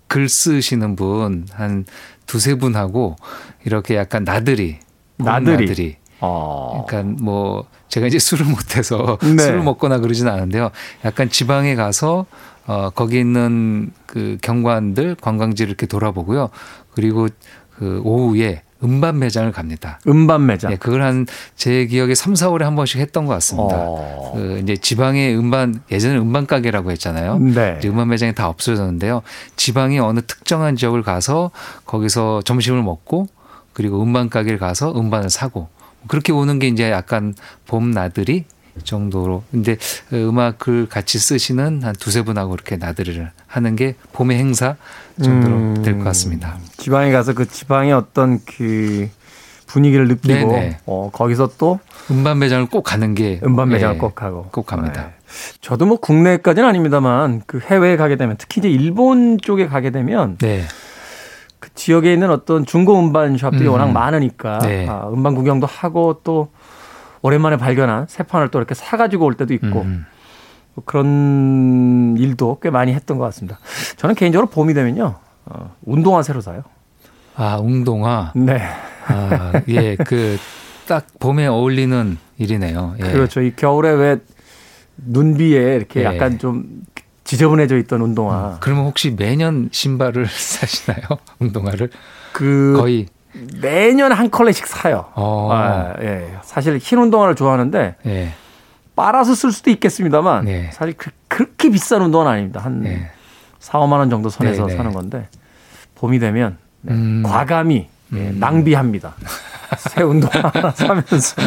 글 0.09 0.29
쓰시는 0.29 0.97
분 0.97 1.47
한 1.53 1.85
두세 2.27 2.57
분하고 2.57 3.17
이렇게 3.65 3.95
약간 3.97 4.25
나들이. 4.25 4.79
봄 5.19 5.27
나들이. 5.27 5.67
나들이. 5.69 5.97
어. 6.21 6.81
약간 6.83 7.17
뭐 7.21 7.67
제가 7.89 8.09
이제 8.09 8.19
술을 8.19 8.47
못해서 8.47 9.19
네. 9.23 9.39
술을 9.43 9.63
먹거나 9.63 9.99
그러진 10.01 10.27
않은데요. 10.29 10.71
약간 11.05 11.31
지방에 11.31 11.77
가서 11.77 12.27
어 12.67 12.91
거기 12.91 13.21
있는 13.21 13.93
그 14.07 14.37
경관들 14.43 15.15
관광지를 15.21 15.69
이렇게 15.71 15.87
돌아보고요. 15.87 16.51
그리고 16.93 17.29
그 17.79 18.01
오후에 18.05 18.63
음반 18.87 19.19
매장을 19.19 19.51
갑니다. 19.53 19.99
음반 20.07 20.47
매장. 20.47 20.71
네, 20.71 20.77
그걸 20.77 21.03
한 21.03 21.27
제 21.57 21.87
기억에 21.87 22.15
3, 22.15 22.35
4월에 22.35 22.63
한 22.63 22.77
번씩 22.77 23.01
했던 23.01 23.27
것 23.27 23.33
같습니다. 23.35 23.75
어. 23.77 24.33
그 24.35 24.61
이제 24.63 24.77
지방의 24.77 25.37
음반 25.37 25.81
예전에 25.91 26.17
음반 26.19 26.47
가게라고 26.47 26.91
했잖아요. 26.93 27.39
네. 27.39 27.81
음반 27.85 28.09
매장이 28.09 28.35
다 28.35 28.49
없어졌는데요. 28.49 29.23
지방의 29.57 29.99
어느 29.99 30.21
특정한 30.21 30.77
지역을 30.77 31.03
가서 31.03 31.51
거기서 31.87 32.43
점심을 32.43 32.83
먹고 32.83 33.29
그리고 33.73 34.03
음반 34.03 34.29
가게를 34.31 34.59
가서 34.59 34.93
음반을 34.97 35.29
사고 35.31 35.69
그렇게 36.09 36.33
오는 36.33 36.59
게 36.59 36.69
이제 36.69 36.91
약간 36.91 37.35
봄 37.67 37.91
나들이 37.91 38.45
정도로 38.85 39.43
근데 39.51 39.77
음악을 40.13 40.89
같이 40.89 41.19
쓰시는 41.19 41.83
한 41.83 41.95
두세 41.95 42.23
분하고 42.23 42.55
이렇게 42.55 42.77
나들이를 42.77 43.31
하는 43.47 43.77
게 43.77 43.95
봄의 44.13 44.39
행사 44.39 44.77
정도로 45.23 45.55
음. 45.55 45.83
될것 45.83 46.05
같습니다. 46.05 46.59
지방에 46.77 47.11
가서 47.13 47.33
그 47.35 47.49
지방의 47.49 47.93
어떤 47.93 48.41
그 48.45 49.09
분위기를 49.67 50.09
느끼고 50.09 50.53
네네. 50.53 50.79
어, 50.87 51.11
거기서 51.13 51.51
또 51.59 51.81
음반 52.11 52.39
매장을 52.39 52.67
꼭 52.67 52.83
가는 52.83 53.15
게 53.15 53.41
음반 53.45 53.69
매장을 53.69 53.97
예, 53.97 53.99
꼭 53.99 54.15
가고 54.15 54.49
꼭 54.53 54.67
갑니다. 54.67 55.07
네. 55.07 55.13
저도 55.61 55.87
뭐 55.87 55.99
국내까지는 55.99 56.69
아닙니다만 56.69 57.43
그 57.47 57.59
해외에 57.59 57.97
가게 57.97 58.17
되면 58.17 58.37
특히 58.39 58.61
이제 58.61 58.69
일본 58.69 59.39
쪽에 59.39 59.67
가게 59.67 59.91
되면 59.91 60.37
네. 60.39 60.63
그 61.59 61.71
지역에 61.75 62.13
있는 62.13 62.31
어떤 62.31 62.65
중고 62.65 62.99
음반 62.99 63.37
샵들이 63.37 63.67
음. 63.67 63.73
워낙 63.73 63.91
많으니까 63.91 64.59
네. 64.59 64.87
아, 64.89 65.09
음반 65.13 65.35
구경도 65.35 65.67
하고 65.67 66.21
또 66.23 66.51
오랜만에 67.23 67.57
발견한 67.57 68.07
새 68.09 68.23
판을 68.23 68.49
또 68.51 68.59
이렇게 68.59 68.75
사가지고 68.75 69.25
올 69.25 69.35
때도 69.35 69.55
있고 69.55 69.83
음. 69.83 70.07
뭐 70.75 70.85
그런 70.85 72.17
일도 72.19 72.59
꽤 72.61 72.71
많이 72.71 72.93
했던 72.93 73.19
것 73.19 73.25
같습니다. 73.27 73.59
저는 73.97 74.15
개인적으로 74.15 74.49
봄이 74.49 74.75
되면요 74.75 75.15
어, 75.47 75.75
운동화 75.83 76.23
새로 76.23 76.41
사요. 76.41 76.63
아, 77.37 77.57
웅동화. 77.59 78.33
네, 78.35 78.61
아, 79.07 79.53
예, 79.69 79.97
그 79.97 80.39
딱 80.87 81.05
봄에 81.19 81.47
어울리는 81.47 82.17
일이네요. 82.39 82.95
예. 83.05 83.11
그렇죠. 83.13 83.41
이 83.41 83.55
겨울에 83.57 83.91
왜 83.91 84.19
눈비에 84.99 85.75
이렇게 85.77 86.01
예. 86.01 86.05
약간 86.05 86.39
좀 86.39 86.83
지저분해져 87.25 87.77
있던 87.79 88.01
운동화 88.03 88.59
그러면 88.61 88.85
혹시 88.85 89.11
매년 89.11 89.69
신발을 89.73 90.27
사시나요? 90.31 91.01
운동화를 91.41 91.91
그 92.33 92.75
거의 92.77 93.07
매년 93.61 94.13
한 94.13 94.31
컬레씩 94.31 94.67
사요. 94.67 95.07
어. 95.15 95.51
아, 95.53 95.95
예. 96.01 96.37
사실 96.43 96.79
흰 96.79 96.99
운동화를 96.99 97.35
좋아하는데 97.35 97.97
예. 98.07 98.33
빨아서 98.95 99.35
쓸 99.35 99.53
수도 99.53 99.71
있겠습니다만 99.71 100.47
네. 100.47 100.71
사실 100.73 100.95
그, 100.97 101.11
그렇게 101.29 101.71
비싼 101.71 102.03
운동화는 102.03 102.33
아닙니다. 102.33 102.61
한 102.61 102.85
예. 102.87 103.11
4, 103.59 103.81
5만 103.81 103.99
원 103.99 104.11
정도 104.11 104.29
선에서 104.29 104.67
네, 104.67 104.73
네. 104.73 104.77
사는 104.77 104.93
건데 104.93 105.29
봄이 105.97 106.19
되면 106.19 106.57
네, 106.83 106.95
음. 106.95 107.23
과감히 107.25 107.89
예, 108.15 108.31
낭비합니다. 108.31 109.15
새 109.79 110.03
운동화 110.03 110.51
하나 110.55 110.71
사면서 110.71 111.43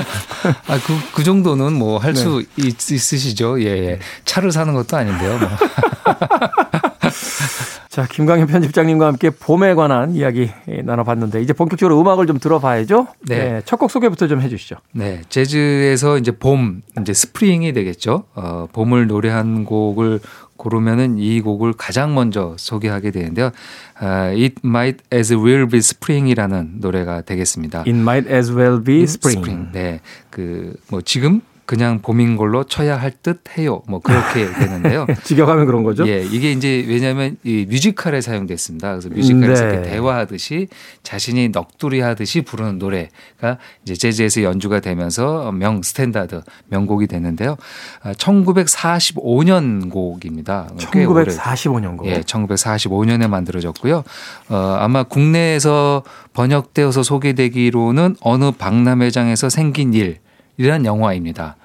아, 0.67 0.77
그, 0.85 0.93
그 1.13 1.23
정도는 1.23 1.73
뭐할 1.73 2.13
네. 2.13 2.19
수 2.19 2.43
있으시죠. 2.57 3.61
예, 3.61 3.67
예. 3.67 3.99
차를 4.25 4.51
사는 4.51 4.73
것도 4.73 4.97
아닌데요. 4.97 5.37
뭐. 5.37 5.49
자 7.99 8.07
김광현 8.09 8.47
편집장님과 8.47 9.07
함께 9.07 9.29
봄에 9.29 9.73
관한 9.73 10.15
이야기 10.15 10.49
예, 10.69 10.81
나눠봤는데 10.83 11.41
이제 11.41 11.51
본격적으로 11.51 11.99
음악을 11.99 12.27
좀 12.27 12.39
들어봐야죠. 12.39 13.07
네. 13.27 13.61
첫 13.65 13.75
곡 13.77 13.91
소개부터 13.91 14.27
좀 14.29 14.39
해주시죠. 14.39 14.77
네. 14.93 15.19
재즈에서 15.27 16.17
이제 16.17 16.31
봄, 16.31 16.81
이제 17.01 17.13
스프링이 17.13 17.73
되겠죠. 17.73 18.23
어, 18.35 18.67
봄을 18.71 19.07
노래한 19.07 19.65
곡을 19.65 20.21
고르면은 20.55 21.17
이 21.17 21.41
곡을 21.41 21.73
가장 21.73 22.15
먼저 22.15 22.55
소개하게 22.57 23.11
되는데요. 23.11 23.51
아, 23.99 24.27
It 24.27 24.55
Might 24.63 25.03
As 25.13 25.33
Well 25.33 25.67
Be 25.67 25.79
Spring이라는 25.79 26.75
노래가 26.79 27.21
되겠습니다. 27.21 27.79
It 27.79 27.91
might 27.91 28.33
as 28.33 28.49
well 28.51 28.81
be 28.81 29.03
spring. 29.03 29.71
네. 29.73 29.99
그, 30.29 30.73
뭐 30.89 31.01
지금 31.01 31.41
그냥 31.69 31.99
봄인 32.01 32.35
걸로 32.35 32.63
쳐야 32.63 32.97
할 32.99 33.11
듯 33.21 33.41
해요. 33.59 33.83
뭐 33.87 33.99
그렇게 33.99 34.51
되는데요. 34.51 35.05
직역하면 35.23 35.67
그런 35.67 35.83
거죠. 35.83 36.07
예, 36.07 36.23
이게 36.23 36.51
이제 36.51 36.83
왜냐하면 36.87 37.37
이 37.43 37.67
뮤지컬에 37.69 38.21
사용됐습니다. 38.21 38.89
그래서 38.89 39.09
뮤지컬에서 39.09 39.65
네. 39.67 39.73
이렇게 39.73 39.89
대화하듯이 39.91 40.67
자신이 41.03 41.49
넋두리 41.49 41.99
하듯이 41.99 42.41
부르는 42.41 42.79
노래가 42.79 43.59
이제 43.83 43.93
재즈에서 43.93 44.41
연주가 44.41 44.79
되면서 44.79 45.51
명 45.51 45.83
스탠다드 45.83 46.41
명곡이 46.69 47.05
되는데요. 47.05 47.55
아, 48.01 48.13
1945년 48.13 49.91
곡입니다. 49.91 50.69
꽤 50.91 51.05
오래- 51.05 51.25
1945년 51.25 51.97
거. 51.97 52.07
예, 52.07 52.21
1945년에 52.21 53.27
만들어졌고요. 53.27 54.03
어, 54.49 54.77
아마 54.79 55.03
국내에서 55.03 56.01
번역되어서 56.33 57.03
소개되기로는 57.03 58.15
어느 58.21 58.49
박람회장에서 58.51 59.49
생긴 59.49 59.93
일 59.93 60.17
이란 60.59 60.85
영화입니다. 60.85 61.55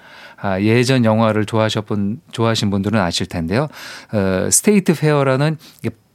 아, 0.41 0.61
예전 0.61 1.05
영화를 1.05 1.45
좋아하셨분, 1.45 2.21
좋아하신 2.31 2.71
분들은 2.71 2.99
아실 3.01 3.27
텐데요. 3.27 3.69
어, 4.13 4.49
State 4.51 4.95
Fair라는 4.95 5.59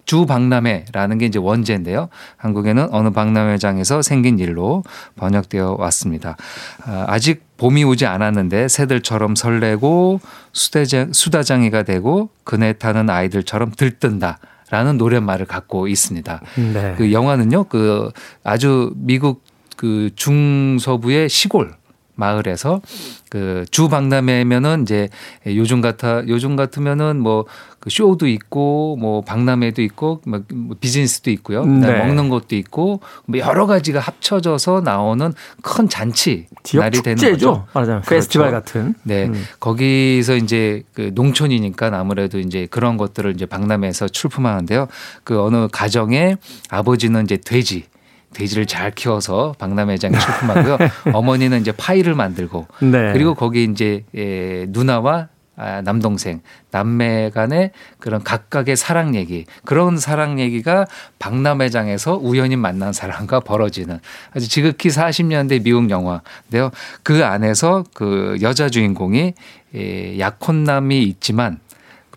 주 0.05 0.25
박람회라는 0.25 1.19
게 1.19 1.27
이제 1.27 1.37
원제인데요. 1.37 2.09
한국에는 2.37 2.87
어느 2.91 3.11
박람회장에서 3.11 4.01
생긴 4.01 4.39
일로 4.39 4.83
번역되어 5.17 5.75
왔습니다. 5.77 6.35
아, 6.83 7.05
아직 7.07 7.43
봄이 7.57 7.83
오지 7.83 8.05
않았는데 8.05 8.69
새들처럼 8.69 9.35
설레고 9.35 10.21
수다장, 10.53 11.11
수다장이가 11.13 11.83
되고 11.83 12.29
그네 12.45 12.73
타는 12.73 13.09
아이들처럼 13.09 13.71
들뜬다. 13.77 14.39
라는 14.71 14.97
노랫말을 14.97 15.47
갖고 15.47 15.87
있습니다. 15.87 16.41
네. 16.73 16.93
그 16.95 17.11
영화는요, 17.11 17.63
그 17.63 18.11
아주 18.43 18.93
미국 18.97 19.43
그 19.75 20.11
중서부의 20.15 21.27
시골 21.27 21.78
마을에서 22.19 22.81
그 23.29 23.65
주 23.71 23.87
박람회면은 23.89 24.81
이제 24.83 25.09
요즘 25.45 25.81
같아 25.81 26.23
요즘 26.27 26.55
같으면은 26.55 27.19
뭐 27.19 27.45
그 27.79 27.89
쇼도 27.89 28.27
있고 28.27 28.97
뭐 28.99 29.21
박람회도 29.21 29.81
있고 29.83 30.21
뭐 30.25 30.41
비즈니스도 30.79 31.31
있고요. 31.31 31.65
네. 31.65 31.97
먹는 31.99 32.29
것도 32.29 32.55
있고 32.57 32.99
뭐 33.25 33.39
여러 33.39 33.65
가지가 33.67 33.99
합쳐져서 33.99 34.81
나오는 34.81 35.33
큰 35.61 35.87
잔치 35.87 36.47
날이 36.73 37.01
되는 37.01 37.17
축제죠. 37.17 37.51
거죠. 37.51 37.67
말하자면 37.73 38.01
그렇죠. 38.01 38.15
페스티벌 38.15 38.51
같은. 38.51 38.95
네. 39.03 39.27
음. 39.27 39.45
거기서 39.59 40.35
이제 40.35 40.83
그 40.93 41.11
농촌이니까 41.13 41.89
아무래도 41.93 42.39
이제 42.39 42.67
그런 42.69 42.97
것들을 42.97 43.31
이제 43.31 43.45
박람회에서 43.45 44.09
출품하는데요. 44.09 44.87
그 45.23 45.41
어느 45.41 45.67
가정에 45.71 46.35
아버지는 46.69 47.23
이제 47.23 47.37
돼지, 47.37 47.85
돼지를 48.33 48.65
잘 48.65 48.91
키워서 48.91 49.55
박람회장에 49.57 50.17
출품하고요. 50.17 50.77
어머니는 51.13 51.61
이제 51.61 51.71
파이를 51.71 52.15
만들고 52.15 52.67
네. 52.81 53.13
그리고 53.13 53.33
거기 53.33 53.63
이제 53.63 54.03
예, 54.15 54.65
누나와 54.69 55.29
아, 55.61 55.81
남동생, 55.81 56.39
남매 56.71 57.31
간의 57.31 57.71
그런 57.99 58.23
각각의 58.23 58.77
사랑 58.77 59.13
얘기, 59.13 59.45
그런 59.65 59.97
사랑 59.97 60.39
얘기가 60.39 60.85
박람회장에서 61.19 62.15
우연히 62.15 62.55
만난 62.55 62.93
사람과 62.93 63.41
벌어지는 63.41 63.99
아주 64.33 64.47
지극히 64.47 64.87
40년대 64.87 65.61
미국 65.61 65.89
영화인데요. 65.89 66.71
그 67.03 67.25
안에서 67.25 67.83
그 67.93 68.37
여자 68.41 68.69
주인공이 68.69 69.33
예, 69.75 70.19
약혼남이 70.19 71.03
있지만 71.03 71.59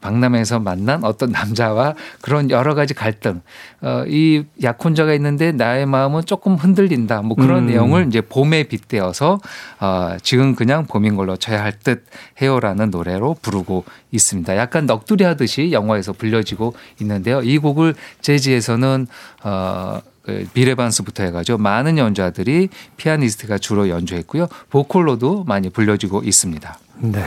박람회에서 0.02 0.58
만난 0.60 1.04
어떤 1.04 1.30
남자와 1.30 1.94
그런 2.20 2.50
여러 2.50 2.74
가지 2.74 2.92
갈등, 2.92 3.40
어, 3.80 4.04
이 4.06 4.44
약혼자가 4.62 5.14
있는데 5.14 5.52
나의 5.52 5.86
마음은 5.86 6.26
조금 6.26 6.54
흔들린다. 6.56 7.22
뭐 7.22 7.36
그런 7.36 7.64
음. 7.64 7.66
내용을 7.66 8.06
이제 8.08 8.20
봄에 8.20 8.64
빗대어서 8.64 9.40
어, 9.80 10.16
지금 10.22 10.54
그냥 10.54 10.86
봄인 10.86 11.16
걸로 11.16 11.36
쳐야 11.36 11.62
할 11.62 11.72
듯 11.82 12.04
해요라는 12.40 12.90
노래로 12.90 13.36
부르고 13.42 13.84
있습니다. 14.12 14.56
약간 14.56 14.86
넋두리 14.86 15.24
하듯이 15.24 15.72
영화에서 15.72 16.12
불려지고 16.12 16.74
있는데요. 17.00 17.42
이 17.42 17.58
곡을 17.58 17.94
재즈에서는 18.20 19.06
어, 19.42 20.00
그 20.22 20.46
비레반스부터 20.54 21.24
해가지고 21.24 21.58
많은 21.58 21.98
연주자들이 21.98 22.68
피아니스트가 22.96 23.58
주로 23.58 23.88
연주했고요. 23.88 24.46
보컬로도 24.70 25.44
많이 25.44 25.70
불려지고 25.70 26.22
있습니다. 26.22 26.78
네. 26.98 27.24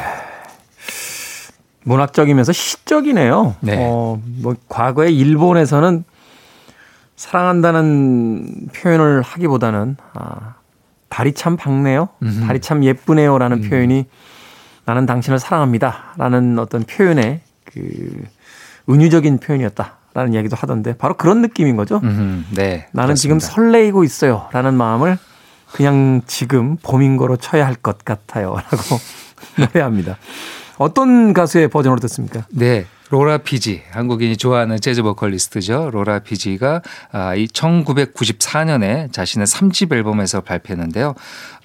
문학적이면서 1.86 2.52
시적이네요. 2.52 3.56
네. 3.62 3.78
어, 3.80 4.20
뭐 4.42 4.56
과거에 4.68 5.10
일본에서는 5.12 6.04
사랑한다는 7.16 8.68
표현을 8.76 9.22
하기보다는 9.22 9.98
아, 10.14 10.56
달이 11.10 11.34
참 11.34 11.56
밝네요. 11.58 12.10
음흠. 12.22 12.48
달이 12.48 12.60
참 12.60 12.84
예쁘네요라는 12.84 13.64
음. 13.64 13.70
표현이 13.70 14.06
나는 14.86 15.06
당신을 15.06 15.40
사랑합니다라는 15.40 16.60
어떤 16.60 16.84
표현의 16.84 17.40
그 17.66 18.24
은유적인 18.90 19.40
표현이었다라는 19.40 20.34
이야기도 20.34 20.56
하던데 20.56 20.98
바로 20.98 21.16
그런 21.16 21.42
느낌인 21.42 21.76
거죠. 21.76 22.02
음, 22.04 22.46
네. 22.54 22.88
나는 22.92 23.16
지금 23.16 23.38
그렇습니다. 23.38 23.56
설레이고 23.56 24.04
있어요라는 24.04 24.74
마음을 24.76 25.18
그냥 25.72 26.22
지금 26.28 26.78
봄인 26.78 27.18
거로 27.18 27.38
쳐야 27.38 27.66
할 27.66 27.76
것 27.76 28.04
같아요라고 28.06 29.00
노래합니다. 29.58 30.18
어떤 30.78 31.34
가수의 31.34 31.70
버전으로 31.70 32.00
듣습니까? 32.02 32.46
네. 32.52 32.86
로라 33.12 33.38
피지 33.38 33.84
한국인이 33.92 34.36
좋아하는 34.36 34.80
재즈 34.80 35.04
보컬리스트죠. 35.04 35.90
로라 35.92 36.20
피지가 36.20 36.82
아, 37.12 37.36
이 37.36 37.46
1994년에 37.48 39.12
자신의 39.12 39.46
3집 39.46 39.94
앨범에서 39.94 40.42
발표했는데요. 40.42 41.14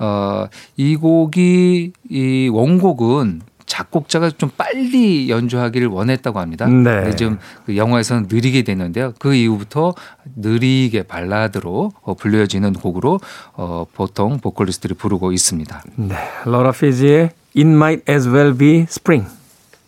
어, 0.00 0.46
이 0.76 0.96
곡이 0.96 1.92
이 2.10 2.50
원곡은 2.52 3.40
작곡자가 3.64 4.30
좀 4.30 4.50
빨리 4.56 5.30
연주하기를 5.30 5.86
원했다고 5.86 6.40
합니다. 6.40 6.66
네. 6.66 6.82
근데 6.82 7.16
좀그 7.16 7.76
영화에서는 7.76 8.26
느리게 8.30 8.62
되는데요. 8.62 9.14
그 9.18 9.32
이후부터 9.32 9.94
느리게 10.36 11.04
발라드로 11.04 11.92
어, 12.02 12.14
불려지는 12.14 12.72
곡으로 12.74 13.20
어, 13.54 13.86
보통 13.94 14.40
보컬리스트들이 14.40 14.94
부르고 14.94 15.32
있습니다. 15.32 15.84
네, 15.96 16.16
로라 16.44 16.72
피지의 16.72 17.30
It 17.56 17.68
Might 17.68 18.10
As 18.10 18.28
Well 18.28 18.56
Be 18.56 18.80
Spring 18.88 19.28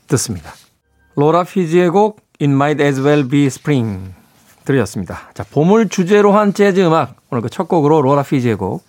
듣습니다. 0.08 0.52
로라 1.14 1.44
피지의 1.44 1.90
곡 1.90 2.20
It 2.40 2.52
Might 2.52 2.82
As 2.82 3.00
Well 3.00 3.28
Be 3.28 3.46
Spring 3.46 4.14
들으셨습니다. 4.64 5.30
자, 5.34 5.44
봄을 5.50 5.88
주제로 5.88 6.32
한 6.32 6.54
재즈 6.54 6.80
음악 6.80 7.16
오늘 7.30 7.42
그 7.42 7.48
첫 7.48 7.68
곡으로 7.68 8.02
로라 8.02 8.22
피지의 8.22 8.56
곡 8.56 8.84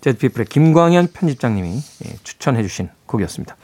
재즈피플의 0.00 0.46
김광현 0.46 1.08
편집장님이 1.12 1.82
예, 2.06 2.16
추천해 2.22 2.62
주신 2.62 2.88
곡이었습니다. 3.06 3.56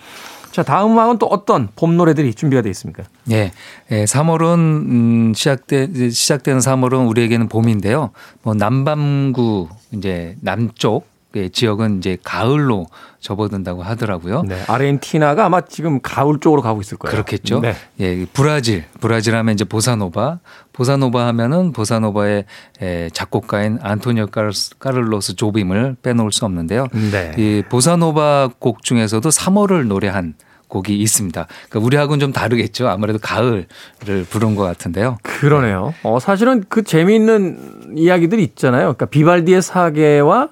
자, 0.52 0.62
다음 0.62 0.92
음악은 0.92 1.18
또 1.18 1.26
어떤 1.26 1.68
봄 1.76 1.96
노래들이 1.96 2.34
준비가 2.34 2.62
되어 2.62 2.70
있습니까? 2.70 3.04
예, 3.30 3.52
예 3.90 4.04
3월은 4.04 4.54
음, 4.54 5.32
시작되 5.34 6.10
시작되는 6.10 6.60
3월은 6.60 7.08
우리에게는 7.10 7.48
봄인데요. 7.48 8.10
뭐 8.42 8.54
남반구 8.54 9.68
이제 9.92 10.36
남쪽 10.40 10.94
의 10.96 11.15
지역은 11.52 11.98
이제 11.98 12.16
가을로 12.24 12.86
접어든다고 13.20 13.82
하더라고요. 13.82 14.42
네, 14.42 14.62
아르헨티나가 14.68 15.46
아마 15.46 15.60
지금 15.62 16.00
가을 16.00 16.38
쪽으로 16.40 16.62
가고 16.62 16.80
있을 16.80 16.96
거예요. 16.96 17.12
그렇겠죠. 17.12 17.60
네. 17.60 17.74
예, 18.00 18.26
브라질, 18.32 18.84
브라질 19.00 19.34
하면 19.34 19.54
이제 19.54 19.64
보사노바, 19.64 20.38
보사노바 20.72 21.26
하면은 21.28 21.72
보사노바의 21.72 22.44
에, 22.82 23.10
작곡가인 23.10 23.78
안토니오 23.82 24.28
까를로스 24.78 25.36
조빔을 25.36 25.96
빼놓을 26.02 26.32
수 26.32 26.44
없는데요. 26.44 26.86
네. 27.10 27.34
이 27.36 27.62
보사노바 27.68 28.50
곡 28.58 28.82
중에서도 28.82 29.28
3월을 29.28 29.86
노래한 29.86 30.34
곡이 30.68 30.96
있습니다. 30.96 31.46
그러니까 31.68 31.86
우리하고는 31.86 32.20
좀 32.20 32.32
다르겠죠. 32.32 32.88
아무래도 32.88 33.18
가을을 33.20 33.66
부른 34.28 34.56
것 34.56 34.64
같은데요. 34.64 35.18
그러네요. 35.22 35.94
어, 36.02 36.18
사실은 36.18 36.64
그 36.68 36.82
재미있는 36.82 37.94
이야기들이 37.96 38.42
있잖아요. 38.42 38.82
그러니까 38.94 39.06
비발디의 39.06 39.62
사계와 39.62 40.50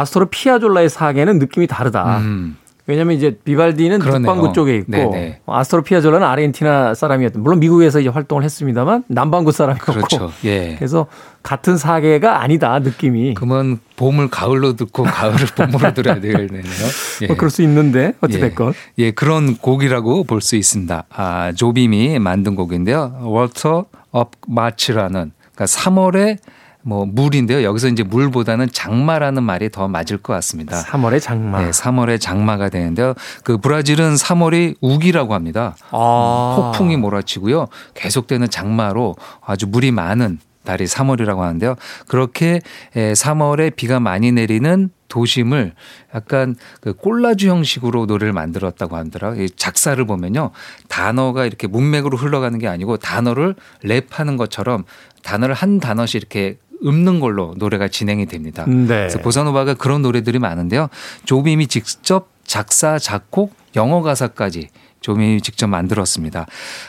아스토로 0.00 0.26
피아졸라의 0.26 0.88
사계는 0.88 1.38
느낌이 1.38 1.66
다르다. 1.66 2.18
음. 2.18 2.56
왜냐하면 2.88 3.16
이제 3.16 3.36
비발디는. 3.44 3.98
북반구 3.98 4.52
쪽에 4.52 4.76
있고 4.76 4.92
네네. 4.92 5.40
아스토로 5.44 5.82
피아졸라는 5.82 6.24
아르헨티나 6.24 6.94
사람이었던 6.94 7.42
물론 7.42 7.58
미국에서 7.58 7.98
이제 7.98 8.08
활동을 8.08 8.44
했습니다만 8.44 9.02
남반구 9.08 9.50
사람이었고 9.50 9.92
그렇죠. 9.92 10.30
예. 10.44 10.76
그래서 10.76 11.08
같은 11.42 11.76
사계가 11.76 12.40
아니다 12.42 12.78
느낌이 12.78 13.34
그러면 13.34 13.80
봄을 13.96 14.28
가을로 14.28 14.76
듣고 14.76 15.02
가을을 15.02 15.46
봄으로 15.56 15.94
들어야 15.94 16.20
되겠네요. 16.20 16.62
예. 17.22 17.26
뭐 17.26 17.36
그럴 17.36 17.50
수 17.50 17.62
있는데 17.62 18.12
어찌 18.20 18.38
됐건 18.38 18.72
예, 19.00 19.04
예, 19.06 19.10
그런 19.10 19.56
곡이라고 19.56 20.22
볼 20.24 20.40
수 20.40 20.54
있습니다. 20.54 21.04
아, 21.10 21.52
조빔이 21.56 22.20
만든 22.20 22.54
곡인데요. 22.54 23.18
Waters 23.22 23.86
of 24.12 24.30
March라는 24.46 25.32
그러니까 25.54 25.64
3월에 25.64 26.38
뭐 26.86 27.04
물인데요. 27.04 27.64
여기서 27.64 27.88
이제 27.88 28.04
물보다는 28.04 28.68
장마라는 28.70 29.42
말이 29.42 29.70
더 29.70 29.88
맞을 29.88 30.18
것 30.18 30.32
같습니다. 30.34 30.80
3월의 30.84 31.20
장마. 31.20 31.60
네, 31.60 31.70
3월에 31.70 32.20
장마가 32.20 32.68
되는데요. 32.68 33.14
그 33.42 33.58
브라질은 33.58 34.14
3월이 34.14 34.76
우기라고 34.80 35.34
합니다. 35.34 35.76
아. 35.90 36.54
폭풍이 36.56 36.96
몰아치고요. 36.96 37.66
계속되는 37.94 38.50
장마로 38.50 39.16
아주 39.44 39.66
물이 39.66 39.90
많은 39.90 40.38
달이 40.64 40.84
3월이라고 40.84 41.38
하는데요. 41.38 41.74
그렇게 42.06 42.60
3월에 42.94 43.74
비가 43.74 43.98
많이 43.98 44.30
내리는 44.30 44.90
도심을 45.08 45.74
약간 46.14 46.54
그 46.80 46.92
콜라주 46.92 47.48
형식으로 47.48 48.06
노래를 48.06 48.32
만들었다고 48.32 48.96
하더라고요. 48.96 49.42
이 49.44 49.50
작사를 49.50 50.04
보면요. 50.04 50.50
단어가 50.88 51.46
이렇게 51.46 51.66
문맥으로 51.66 52.16
흘러가는 52.16 52.56
게 52.58 52.68
아니고 52.68 52.96
단어를 52.96 53.54
랩하는 53.84 54.36
것처럼 54.38 54.84
단어를 55.22 55.54
한 55.54 55.78
단어씩 55.78 56.16
이렇게 56.16 56.58
읊는 56.86 57.20
걸로 57.20 57.54
노래가 57.56 57.88
진행이 57.88 58.26
됩니다. 58.26 58.64
네. 58.66 58.86
그래서 58.86 59.18
보사노바가 59.18 59.74
그런 59.74 60.02
노래들이 60.02 60.38
많은데요. 60.38 60.88
조빔이 61.24 61.66
직접 61.66 62.28
작사, 62.44 62.98
작곡, 62.98 63.54
영어 63.74 64.02
가사까지 64.02 64.68
조빔이 65.00 65.40
직접 65.40 65.66
만들었습니다. 65.68 66.46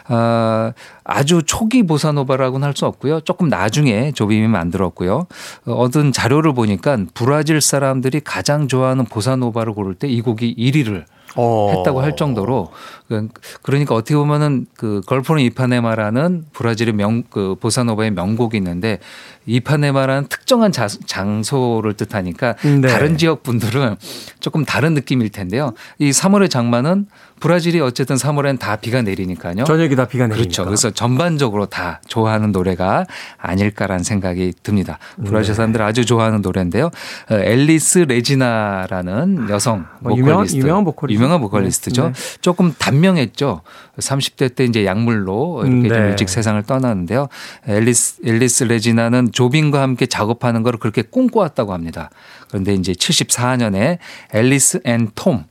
아, 0.08 0.74
아주 1.04 1.44
초기 1.46 1.84
보사노바라고는 1.84 2.66
할 2.68 2.74
수 2.78 2.86
없고요. 2.86 3.22
조금 3.22 3.48
나중에 3.50 4.12
조빔이 4.12 4.48
만들었고요. 4.48 5.26
어, 5.66 5.72
얻은 5.72 6.12
자료를 6.12 6.54
보니까 6.54 6.98
브라질 7.14 7.60
사람들이 7.62 8.22
가장 8.24 8.68
좋아하는 8.68 9.06
보사노바를 9.06 9.74
고를 9.74 9.96
때 9.96 10.08
이 10.08 10.22
곡이 10.22 10.56
1위를 10.58 11.06
어. 11.36 11.72
했다고 11.76 12.02
할 12.02 12.16
정도로 12.16 12.72
그- 13.08 13.28
그러니까 13.62 13.94
어떻게 13.96 14.16
보면은 14.16 14.66
그 14.76 15.02
Girl 15.06 15.23
from 15.23 15.40
Ipanema라는 15.42 16.46
브라질의 16.54 16.94
명 16.94 17.24
그 17.30 17.56
보사노바의 17.60 18.12
명곡이 18.12 18.58
있는데 18.58 19.00
이파네마라는 19.46 20.28
특정한 20.30 20.72
자- 20.72 20.88
장소를 20.88 21.94
뜻하니까 21.94 22.56
네. 22.64 22.82
다른 22.88 23.18
지역 23.18 23.44
분들은 23.44 23.96
조금 24.40 24.66
다른 24.66 24.94
느낌일 24.94 25.30
텐데요. 25.30 25.74
이 26.00 26.10
3월의 26.12 26.50
장마는 26.50 27.08
브라질이 27.40 27.80
어쨌든 27.82 28.16
3월엔 28.16 28.58
다 28.60 28.76
비가 28.78 29.02
내리니까요. 29.02 29.64
전역이 29.64 29.96
다 29.96 30.06
비가 30.08 30.26
내리니까. 30.26 30.36
그렇죠. 30.44 30.66
그래서 30.66 30.90
전반적으로 30.92 31.68
다 31.68 32.02
좋아하는 32.08 32.52
노래가 32.52 33.06
아닐까라는 33.38 34.04
생각이 34.04 34.54
듭니다. 34.64 34.98
브라질 35.24 35.52
네. 35.54 35.56
사람들 35.56 35.82
아주 35.82 36.06
좋아하는 36.06 36.42
노래인데요. 36.42 36.88
어, 37.30 37.34
엘리스 37.36 38.00
레지나라는 38.00 39.50
여성 39.50 39.86
뭐 40.00 40.14
유명한- 40.14 40.34
보컬리스트, 40.46 40.58
유명한 40.58 40.84
보컬이죠. 40.86 41.18
유명한 41.18 41.42
보컬리스트죠. 41.42 42.08
네. 42.08 42.14
조금 42.42 42.74
단명했죠. 42.78 43.62
30대 44.00 44.56
때 44.56 44.64
이제 44.66 44.86
약물로 44.86 45.64
이렇게 45.66 45.90
좀 45.90 45.98
네. 46.04 46.10
일찍 46.10 46.30
세상을 46.30 46.62
떠났는데요. 46.64 47.28
엘리스 47.68 48.22
엘리스 48.26 48.64
레지나는 48.66 49.32
조빔과 49.32 49.82
함께 49.82 50.06
작업하는 50.06 50.64
걸 50.64 50.78
그렇게 50.78 51.02
꿈꿔왔다고 51.04 51.74
합니다. 51.74 52.10
그런데 52.48 52.74
이제 52.74 52.94
74년에 52.94 53.98
Elis 54.34 54.82
and 54.86 55.10
Tom, 55.16 55.46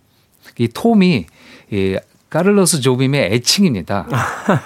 이 0.58 0.68
톰이 0.68 1.26
이 1.70 1.96
까를로스 2.28 2.80
조빔의 2.80 3.32
애칭입니다. 3.32 4.06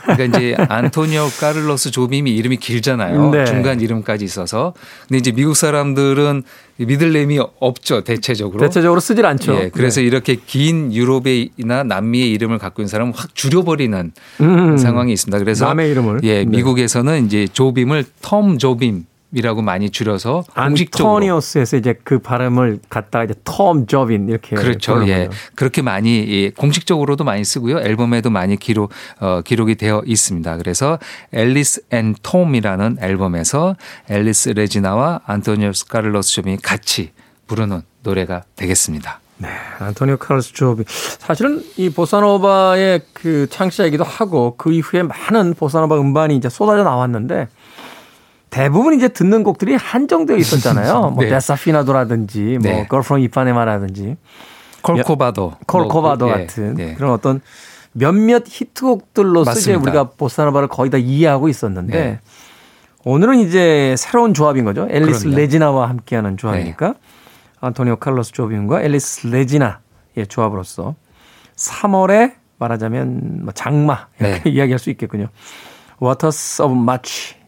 그러니까 0.05 0.39
이제 0.39 0.57
안토니오 0.57 1.29
까를로스 1.41 1.91
조빔이 1.91 2.35
이름이 2.35 2.57
길잖아요. 2.57 3.31
네. 3.31 3.45
중간 3.45 3.81
이름까지 3.81 4.25
있어서. 4.25 4.73
근데 5.07 5.19
이제 5.19 5.31
미국 5.31 5.55
사람들은 5.55 6.43
믿을렘이 6.79 7.39
없죠, 7.61 8.03
대체적으로. 8.03 8.61
대체적으로 8.61 8.99
쓰질 9.01 9.27
않죠. 9.27 9.55
예, 9.55 9.69
그래서 9.69 10.01
이렇게 10.01 10.37
긴 10.37 10.93
유럽이나 10.93 11.85
남미의 11.85 12.33
이름을 12.33 12.57
갖고 12.59 12.81
있는 12.81 12.89
사람은 12.89 13.13
확 13.15 13.35
줄여버리는 13.35 14.13
음. 14.41 14.77
상황이 14.79 15.13
있습니다. 15.13 15.39
그래서 15.39 15.67
남의 15.67 15.91
이름을. 15.91 16.21
예, 16.23 16.39
네. 16.39 16.45
미국에서는 16.47 17.27
이제 17.27 17.47
조빔을 17.53 18.07
텀 18.23 18.59
조빔 18.59 19.05
이라고 19.33 19.63
많이 19.63 19.91
줄여서 19.91 20.45
공식적으로 20.55 21.15
안토니오스에서 21.15 21.77
이제 21.77 21.95
그 22.03 22.19
발음을 22.19 22.81
갖다가 22.89 23.25
이제 23.25 23.35
톰 23.45 23.87
저빈 23.87 24.29
이렇게 24.29 24.57
그렇죠. 24.57 25.07
예. 25.09 25.29
그렇게 25.55 25.83
많이 25.83 26.27
예, 26.29 26.51
공식적으로도 26.51 27.23
많이 27.23 27.45
쓰고요. 27.45 27.79
앨범에도 27.79 28.31
많이 28.31 28.57
기록 28.57 28.91
어, 29.21 29.41
기록이 29.43 29.77
되어 29.77 30.03
있습니다. 30.05 30.57
그래서 30.57 30.99
Elis 31.33 31.83
and 31.91 32.15
Tom이라는 32.23 32.99
앨범에서 33.01 33.77
엘리스 34.09 34.51
레지나와 34.51 35.21
안토니오 35.27 35.73
스 35.73 35.87
카를로스 35.87 36.43
조빔이 36.43 36.57
같이 36.57 37.13
부르는 37.47 37.83
노래가 38.03 38.43
되겠습니다. 38.57 39.21
네, 39.39 39.49
안토니오 39.79 40.19
카를로스 40.19 40.53
조빔. 40.53 40.85
사실은 40.87 41.65
이 41.77 41.89
보사노바의 41.89 43.01
그 43.15 43.47
창시자이기도 43.49 44.05
하고 44.05 44.55
그 44.59 44.71
이후에 44.73 45.03
많은 45.03 45.55
보사노바 45.55 45.99
음반이 45.99 46.37
이제 46.37 46.51
쏟아져 46.51 46.85
나왔는데 46.85 47.49
대부분 48.51 48.95
이제 48.95 49.09
듣는 49.09 49.43
곡들이 49.45 49.75
한정되어 49.75 50.37
있었잖아요. 50.37 51.11
뭐 51.15 51.25
네. 51.25 51.31
Desafinado라든지 51.31 52.59
뭐 52.61 52.71
네. 52.71 52.87
Girl 52.87 53.04
from 53.04 53.21
Ipanema라든지 53.21 54.17
콜코바도 54.83 55.55
콜코바도 55.67 56.27
뭐, 56.27 56.35
예, 56.35 56.47
같은 56.47 56.79
예. 56.79 56.95
그런 56.95 57.13
어떤 57.13 57.41
몇몇 57.93 58.45
히트곡들로서 58.47 59.53
이제 59.53 59.73
맞습니다. 59.73 59.83
우리가 59.83 60.05
보사노바를 60.17 60.69
거의 60.69 60.91
다 60.91 60.99
이해하고 60.99 61.49
있었는데 61.49 61.99
네. 61.99 62.21
오늘은 63.05 63.39
이제 63.39 63.95
새로운 63.97 64.35
조합인 64.35 64.65
거죠. 64.65 64.87
앨리스 64.91 65.21
그럼요. 65.21 65.37
네. 65.37 65.43
레지나와 65.43 65.89
함께하는 65.89 66.37
조합이니까 66.37 66.95
안토니오 67.61 67.97
칼로스 67.97 68.33
조빔과 68.33 68.83
앨리스 68.83 69.29
레지나의 69.29 70.27
조합으로서 70.29 70.95
3월에 71.57 72.35
말하자면 72.59 73.45
뭐 73.45 73.53
장마 73.53 74.09
이렇게 74.19 74.43
네. 74.43 74.51
이야기할 74.51 74.79
수 74.79 74.91
있겠군요. 74.91 75.29
Waters 76.03 76.63
of 76.63 76.75
March 76.75 77.35
예, 77.35 77.40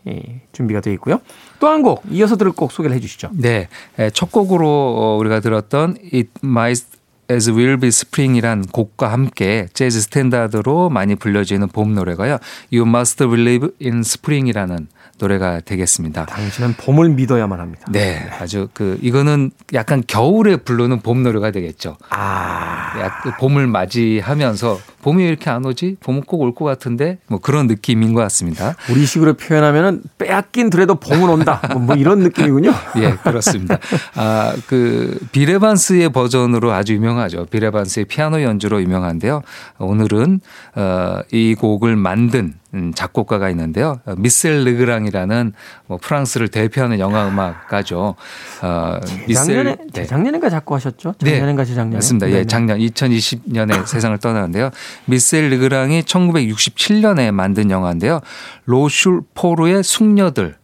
준비가 0.52 0.80
되어 0.80 0.92
있고요. 0.94 1.20
또 1.60 1.68
한 1.68 1.82
곡 1.82 2.02
이어서 2.10 2.36
들을 2.36 2.52
곡 2.52 2.72
소개를 2.72 2.96
해주시죠. 2.96 3.30
네. 3.34 3.68
에, 3.98 4.10
첫 4.10 4.30
곡으로 4.32 4.66
어, 4.68 5.16
우리가 5.18 5.40
들었던 5.40 5.96
It 6.12 6.28
Might 6.44 6.84
As 7.30 7.50
Will 7.50 7.78
Be 7.78 7.88
Spring이란 7.88 8.66
곡과 8.66 9.10
함께 9.12 9.68
재즈 9.72 10.00
스탠다드로 10.02 10.90
많이 10.90 11.14
불려지는 11.14 11.68
봄 11.68 11.94
노래가요. 11.94 12.38
You 12.72 12.86
Must 12.86 13.24
Believe 13.26 13.70
in 13.82 14.00
Spring이라는 14.00 14.88
노래가 15.18 15.60
되겠습니다. 15.60 16.26
당신은 16.26 16.74
봄을 16.74 17.10
믿어야만 17.10 17.60
합니다. 17.60 17.86
네, 17.90 18.28
아주 18.40 18.68
그 18.74 18.98
이거는 19.02 19.52
약간 19.72 20.02
겨울에 20.06 20.56
부르는 20.56 21.00
봄 21.00 21.22
노래가 21.22 21.52
되겠죠. 21.52 21.96
아, 22.10 22.98
약그 22.98 23.36
봄을 23.38 23.68
맞이하면서 23.68 24.80
봄이 25.02 25.22
왜 25.22 25.28
이렇게 25.28 25.50
안 25.50 25.64
오지? 25.66 25.96
봄은 26.00 26.22
꼭 26.22 26.40
올 26.40 26.54
것 26.54 26.64
같은데 26.64 27.18
뭐 27.26 27.38
그런 27.38 27.66
느낌인 27.66 28.14
것 28.14 28.20
같습니다. 28.22 28.74
우리식으로 28.90 29.34
표현하면은 29.34 30.02
빼앗긴 30.18 30.70
들에도 30.70 30.94
봄은 30.94 31.28
온다. 31.28 31.60
뭐, 31.72 31.82
뭐 31.82 31.96
이런 31.96 32.20
느낌이군요. 32.20 32.72
예, 32.98 33.12
그렇습니다. 33.22 33.78
아, 34.14 34.54
그 34.66 35.18
비레반스의 35.32 36.10
버전으로 36.10 36.72
아주 36.72 36.94
유명하죠. 36.94 37.46
비레반스의 37.46 38.06
피아노 38.06 38.42
연주로 38.42 38.80
유명한데요. 38.80 39.42
오늘은 39.78 40.40
어, 40.76 41.18
이 41.32 41.54
곡을 41.58 41.96
만든 41.96 42.54
음, 42.74 42.92
작곡가가 42.94 43.50
있는데요. 43.50 44.00
어, 44.06 44.14
미셀 44.16 44.64
르그랑이라는 44.64 45.52
뭐 45.86 45.98
프랑스를 45.98 46.48
대표하는 46.48 46.98
영화 46.98 47.28
음악가죠. 47.28 48.14
어, 48.62 49.00
작년에 49.32 49.76
네. 49.76 49.86
재작년인가 49.92 50.48
작고 50.48 50.74
하셨죠? 50.76 51.14
작년인가 51.18 51.64
재작년에. 51.64 51.96
맞습니다. 51.96 52.28
예, 52.28 52.32
네네. 52.32 52.46
작년 52.46 52.78
2020년에 52.78 53.84
세상을 53.86 54.16
떠나는데요. 54.18 54.70
미셀 55.04 55.50
르그랑이 55.50 56.02
1967년에 56.02 57.30
만든 57.30 57.70
영화인데요. 57.70 58.20
로슈포르의 58.64 59.82
숙녀들. 59.82 60.61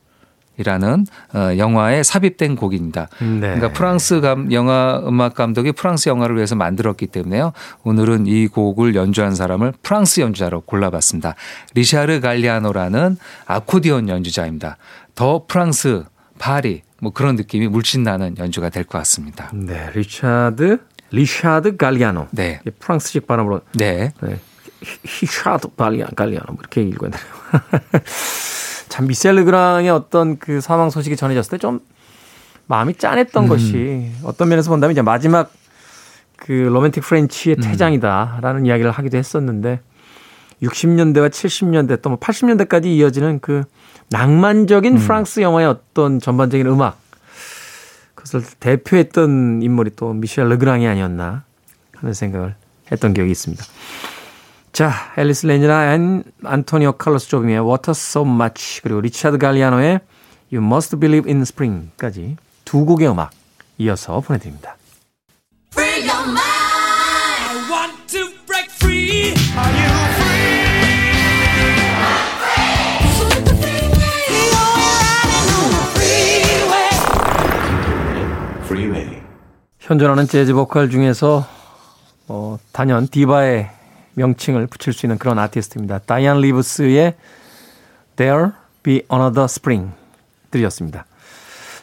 이라는 0.58 1.06
어, 1.34 1.56
영화에 1.56 2.02
삽입된 2.02 2.56
곡입니다. 2.56 3.08
네. 3.20 3.40
그러니까 3.40 3.72
프랑스 3.72 4.20
감, 4.20 4.52
영화 4.52 5.00
음악 5.06 5.34
감독이 5.34 5.72
프랑스 5.72 6.08
영화를 6.08 6.36
위해서 6.36 6.54
만들었기 6.56 7.06
때문에요. 7.06 7.52
오늘은 7.84 8.26
이 8.26 8.48
곡을 8.48 8.94
연주한 8.94 9.34
사람을 9.34 9.72
프랑스 9.82 10.20
연주자로 10.20 10.62
골라봤습니다. 10.62 11.34
리샤르 11.74 12.20
갈리아노라는 12.20 13.16
아코디언 13.46 14.08
연주자입니다. 14.08 14.76
더 15.14 15.44
프랑스 15.46 16.04
파리 16.38 16.82
뭐 17.00 17.12
그런 17.12 17.36
느낌이 17.36 17.68
물씬 17.68 18.02
나는 18.02 18.36
연주가 18.38 18.68
될 18.68 18.84
것 18.84 18.98
같습니다. 18.98 19.50
네, 19.54 19.90
리차드 19.94 20.78
리샤드 21.10 21.76
갈리아노. 21.76 22.26
네. 22.32 22.60
프랑스식 22.80 23.26
발음으로 23.26 23.60
네. 23.74 24.12
네. 24.20 24.38
히- 24.82 24.98
히샤드 25.26 25.68
갈리아 25.76 26.06
갈리아노 26.14 26.44
뭐 26.48 26.56
이렇게 26.60 26.82
읽어야 26.82 27.10
되네요. 27.10 27.28
참 28.88 29.06
미셀 29.06 29.36
르그랑의 29.36 29.90
어떤 29.90 30.38
그 30.38 30.60
사망 30.60 30.90
소식이 30.90 31.16
전해졌을 31.16 31.50
때 31.50 31.58
좀 31.58 31.80
마음이 32.66 32.94
짠했던 32.94 33.44
음. 33.44 33.48
것이 33.48 34.10
어떤 34.22 34.48
면에서 34.50 34.70
본다면 34.70 34.92
이제 34.92 35.02
마지막 35.02 35.50
그 36.36 36.52
romantic 36.52 37.02
French의 37.02 37.56
음. 37.58 37.62
퇴장이다라는 37.62 38.66
이야기를 38.66 38.90
하기도 38.90 39.16
했었는데 39.18 39.80
60년대와 40.62 41.30
70년대 41.30 42.02
또 42.02 42.10
뭐 42.10 42.18
80년대까지 42.18 42.86
이어지는 42.86 43.40
그 43.40 43.64
낭만적인 44.10 44.96
음. 44.96 44.98
프랑스 44.98 45.40
영화의 45.40 45.66
어떤 45.66 46.20
전반적인 46.20 46.66
음악 46.66 46.98
그것을 48.14 48.42
대표했던 48.60 49.62
인물이 49.62 49.92
또 49.96 50.12
미셸 50.12 50.48
르그랑이 50.48 50.86
아니었나 50.86 51.44
하는 51.96 52.12
생각을 52.14 52.54
했던 52.92 53.14
기억이 53.14 53.30
있습니다. 53.30 53.64
자, 54.78 54.92
엘리스 55.16 55.44
레지나 55.44 55.92
and 55.92 56.22
안토니오 56.44 56.92
칼로스 56.92 57.28
조빔의 57.30 57.58
Waters 57.58 57.90
of 57.90 58.24
March 58.24 58.80
그리고 58.82 59.00
리차드 59.00 59.38
갈리아노의 59.38 59.98
You 60.52 60.64
Must 60.64 60.94
Believe 61.00 61.28
in 61.28 61.42
Spring까지 61.42 62.36
두 62.64 62.84
곡의 62.84 63.08
음악 63.08 63.32
이어서 63.78 64.20
보내드립니다. 64.20 64.76
현존하는 79.80 80.28
재즈 80.28 80.54
보컬 80.54 80.88
중에서 80.88 81.44
어, 82.28 82.58
단연 82.70 83.08
디바의 83.08 83.77
명칭을 84.18 84.66
붙일 84.66 84.92
수 84.92 85.06
있는 85.06 85.16
그런 85.18 85.38
아티스트입니다. 85.38 86.00
다이안 86.00 86.40
리브스의 86.40 87.14
There'll 88.16 88.50
Be 88.82 89.02
Another 89.10 89.44
Spring 89.44 89.92
들으셨습니다. 90.50 91.06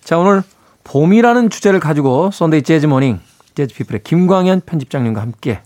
자 0.04 0.18
오늘 0.18 0.44
봄이라는 0.84 1.50
주제를 1.50 1.80
가지고 1.80 2.30
Sunday 2.32 2.62
Jazz 2.62 2.86
Morning 2.86 3.20
Jazz 3.56 3.74
People의 3.74 4.04
김광현 4.04 4.62
편집장님과 4.66 5.22
함께 5.22 5.62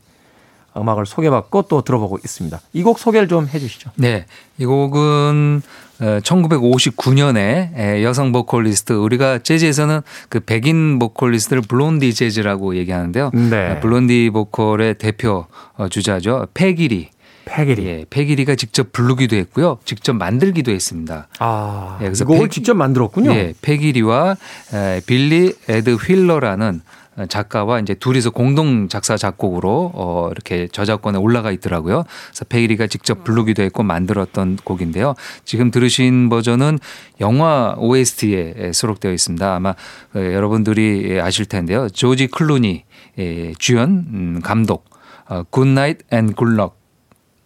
음악을 0.78 1.06
소개받고 1.06 1.64
또 1.64 1.82
들어보고 1.82 2.18
있습니다. 2.24 2.60
이 2.74 2.84
곡 2.84 3.00
소개를 3.00 3.28
좀 3.28 3.48
해주시죠. 3.48 3.92
네. 3.96 4.26
이 4.58 4.66
곡은 4.66 5.62
1959년에 6.00 8.04
여성 8.04 8.32
보컬리스트 8.32 8.94
우리가 8.94 9.40
재즈에서는 9.40 10.02
그 10.30 10.40
백인 10.40 11.00
보컬리스트를 11.00 11.62
blondie 11.64 12.14
재즈라고 12.14 12.76
얘기하는데요. 12.78 13.32
네. 13.34 13.80
blondie 13.80 14.30
보컬의 14.34 14.96
대표 14.96 15.46
어, 15.78 15.88
주자죠. 15.90 16.48
페기 16.54 16.86
리. 16.86 17.10
페기 17.46 17.69
리. 17.69 17.86
예, 17.88 18.06
페기 18.10 18.32
리가 18.32 18.54
직접 18.56 18.92
부르기도 18.92 19.36
했고요. 19.36 19.80
직접 19.84 20.14
만들기도 20.14 20.72
했습니다. 20.72 21.28
아, 21.40 21.98
예, 22.00 22.04
그래서 22.06 22.24
이 22.24 22.28
곡을 22.28 22.42
페기- 22.42 22.54
직접 22.54 22.76
만들었군요. 22.76 23.32
예, 23.34 23.54
페기 23.62 23.99
리와 23.99 24.36
에, 24.74 25.02
빌리 25.08 25.54
에드 25.68 25.96
휠러라는 25.96 26.82
작가와 27.28 27.80
이제 27.80 27.94
둘이서 27.94 28.32
공동 28.32 28.88
작사 28.88 29.18
작곡으로 29.18 29.92
어 29.94 30.30
이렇게 30.32 30.68
저작권에 30.68 31.18
올라가 31.18 31.52
있더라고요. 31.52 32.04
그래서 32.28 32.46
페기 32.46 32.67
리가 32.67 32.88
직접 32.88 33.24
부르기도 33.24 33.64
했고 33.64 33.84
만들었던 33.84 34.58
곡인데요. 34.64 35.16
지금 35.46 35.72
들으신 35.72 36.30
버전은 36.30 36.80
영화 37.20 37.76
OST에 37.78 38.72
수록되어 38.72 39.12
있습니다. 39.12 39.56
아마 39.56 39.70
어, 39.70 39.76
여러분들이 40.16 41.20
아실 41.22 41.46
텐데요. 41.46 41.90
조지 41.90 42.28
클루니 42.28 42.84
예, 43.20 43.54
주연 43.58 43.90
음, 43.90 44.42
감독 44.44 44.86
어, 45.28 45.44
Good 45.50 45.72
Night 45.72 46.00
and 46.12 46.34
Good 46.34 46.57
Luck 46.57 46.80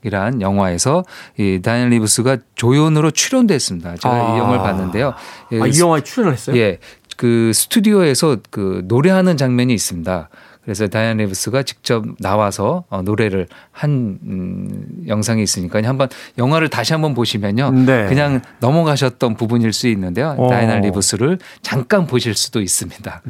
이란 0.03 0.41
영화에서 0.41 1.05
이 1.37 1.61
다이안 1.63 1.89
리브스가 1.89 2.37
조연으로 2.55 3.11
출연됐습니다. 3.11 3.95
제가 3.95 4.13
아. 4.13 4.35
이 4.35 4.39
영화를 4.39 4.61
봤는데요. 4.61 5.13
예, 5.53 5.61
아, 5.61 5.67
이 5.67 5.79
영화에 5.79 6.01
출연을 6.01 6.33
했어요? 6.33 6.57
예. 6.57 6.79
그 7.17 7.51
스튜디오에서 7.53 8.37
그 8.49 8.83
노래하는 8.85 9.37
장면이 9.37 9.73
있습니다. 9.73 10.29
그래서 10.63 10.87
다이안 10.87 11.17
리브스가 11.17 11.63
직접 11.63 12.05
나와서 12.19 12.85
어, 12.89 13.01
노래를 13.01 13.47
한 13.71 14.17
음, 14.23 14.85
영상이 15.07 15.43
있으니까 15.43 15.81
한번 15.83 16.07
영화를 16.37 16.69
다시 16.69 16.93
한번 16.93 17.13
보시면요. 17.13 17.71
네. 17.85 18.07
그냥 18.07 18.41
넘어가셨던 18.61 19.35
부분일 19.35 19.73
수 19.73 19.87
있는데요. 19.89 20.35
어. 20.37 20.49
다이안 20.49 20.81
리브스를 20.81 21.39
잠깐 21.61 22.07
보실 22.07 22.33
수도 22.33 22.61
있습니다. 22.61 23.21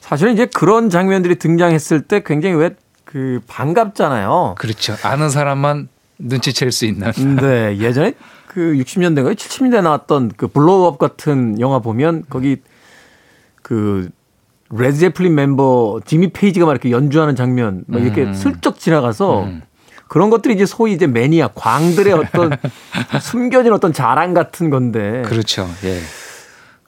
사실은 0.00 0.34
이제 0.34 0.44
그런 0.44 0.90
장면들이 0.90 1.36
등장했을 1.36 2.02
때 2.02 2.22
굉장히 2.24 2.56
왜 2.56 2.70
그 3.10 3.40
반갑잖아요. 3.48 4.54
그렇죠. 4.56 4.94
아는 5.02 5.30
사람만 5.30 5.88
눈치챌 6.18 6.70
수 6.70 6.86
있는. 6.86 7.10
네, 7.40 7.76
예전에 7.78 8.14
그 8.46 8.60
60년대가 8.60 9.34
70년대 9.34 9.82
나왔던 9.82 10.32
그 10.36 10.46
Blow-Up 10.46 10.98
같은 10.98 11.58
영화 11.58 11.80
보면 11.80 12.24
거기 12.30 12.58
그 13.70 14.08
Led 14.70 14.87
Zeppelin 14.87 15.32
멤버 15.32 16.00
지미 16.04 16.32
페이지가 16.32 16.66
막 16.66 16.72
이렇게 16.72 16.90
연주하는 16.90 17.36
장면 17.36 17.84
막 17.86 18.02
이렇게 18.02 18.24
음. 18.24 18.34
슬쩍 18.34 18.80
지나가서 18.80 19.46
그런 20.08 20.28
것들이 20.28 20.54
이제 20.54 20.66
소위 20.66 20.92
이제 20.92 21.06
매니아 21.06 21.50
광들의 21.54 22.12
어떤 22.14 22.50
숨겨진 23.22 23.72
어떤 23.72 23.92
자랑 23.92 24.34
같은 24.34 24.68
건데 24.70 25.22
그렇죠. 25.24 25.68
예. 25.84 26.00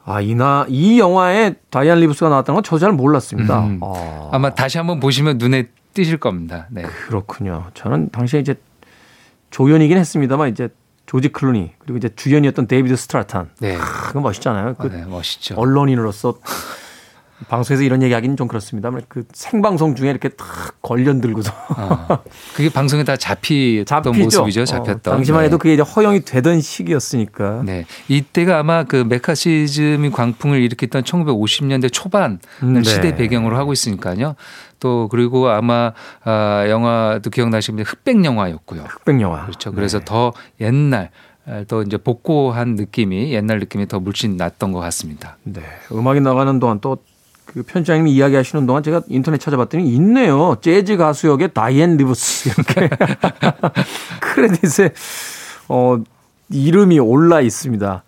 아 0.04 0.20
이나 0.20 0.66
이 0.68 0.98
영화에 0.98 1.54
다이안 1.70 2.00
리브스가 2.00 2.28
나왔다는 2.28 2.56
건 2.60 2.62
저 2.64 2.78
잘 2.80 2.90
몰랐습니다. 2.90 3.60
음. 3.60 3.78
아, 3.80 4.30
아마 4.32 4.50
다시 4.52 4.78
한번 4.78 4.98
보시면 4.98 5.38
눈에 5.38 5.68
띄실 5.94 6.16
겁니다. 6.18 6.66
네. 6.70 6.82
그렇군요. 6.82 7.66
저는 7.74 8.10
당시에 8.10 8.40
이제 8.40 8.56
조연이긴 9.50 9.98
했습니다만 9.98 10.48
이제 10.48 10.68
조지 11.06 11.28
클루니 11.30 11.72
그리고 11.78 11.98
이제 11.98 12.08
주연이었던 12.14 12.66
데이비드 12.66 12.96
스트라탄 12.96 13.50
네. 13.60 13.76
아, 13.76 14.08
그거 14.08 14.20
멋있잖아요. 14.20 14.74
그 14.74 14.88
아, 14.88 14.90
네, 14.90 15.04
멋있죠. 15.04 15.54
언론인으로서 15.56 16.38
방송에서 17.48 17.82
이런 17.82 18.02
얘기 18.02 18.14
하기는 18.14 18.36
좀 18.36 18.48
그렇습니다만 18.48 19.02
그 19.08 19.24
생방송 19.32 19.94
중에 19.94 20.10
이렇게 20.10 20.28
탁 20.30 20.80
궐련 20.82 21.20
들고서 21.20 21.52
어, 21.76 22.18
그게 22.54 22.68
방송에 22.68 23.04
다 23.04 23.16
잡히던 23.16 23.84
잡히죠. 24.04 24.24
모습이죠. 24.24 24.62
어, 24.62 24.64
잡혔던. 24.64 25.00
당시만 25.14 25.44
해도 25.44 25.56
네. 25.56 25.58
그게 25.58 25.74
이제 25.74 25.82
허용이 25.82 26.24
되던 26.24 26.60
시기였으니까. 26.60 27.62
네. 27.64 27.86
이때가 28.08 28.58
아마 28.58 28.84
그 28.84 28.96
메카시즘이 29.08 30.10
광풍을 30.10 30.60
일으켰던 30.60 31.02
1950년대 31.02 31.90
초반 31.92 32.38
음, 32.62 32.74
네. 32.74 32.82
시대 32.82 33.14
배경으로 33.14 33.56
하고 33.56 33.72
있으니까요. 33.72 34.34
또 34.80 35.08
그리고 35.08 35.48
아마 35.48 35.92
아, 36.24 36.64
영화도 36.68 37.30
기억나시면 37.30 37.84
흑백 37.84 38.24
영화였고요. 38.24 38.82
흑백 38.82 39.20
영화. 39.20 39.42
그렇죠. 39.46 39.72
그래서 39.72 39.98
네. 40.00 40.04
더 40.04 40.32
옛날 40.60 41.10
또 41.68 41.82
이제 41.82 41.96
복고한 41.96 42.74
느낌이 42.76 43.32
옛날 43.32 43.58
느낌이 43.58 43.88
더 43.88 43.98
물씬 44.00 44.36
났던 44.36 44.72
것 44.72 44.80
같습니다. 44.80 45.38
네. 45.44 45.62
음악이 45.92 46.20
나가는 46.20 46.58
동안 46.60 46.80
또 46.80 46.98
그 47.44 47.62
편집장님이 47.62 48.12
이야기하시는 48.12 48.66
동안 48.66 48.82
제가 48.82 49.02
인터넷 49.08 49.38
찾아봤더니 49.38 49.88
있네요. 49.94 50.56
재즈 50.60 50.96
가수 50.96 51.28
역의 51.28 51.52
다이앤 51.52 51.96
리브스 51.96 52.48
이렇게 52.76 52.90
크레딧에 54.20 54.92
어 55.68 55.98
이름이 56.50 56.98
올라 56.98 57.40
있습니다. 57.40 58.04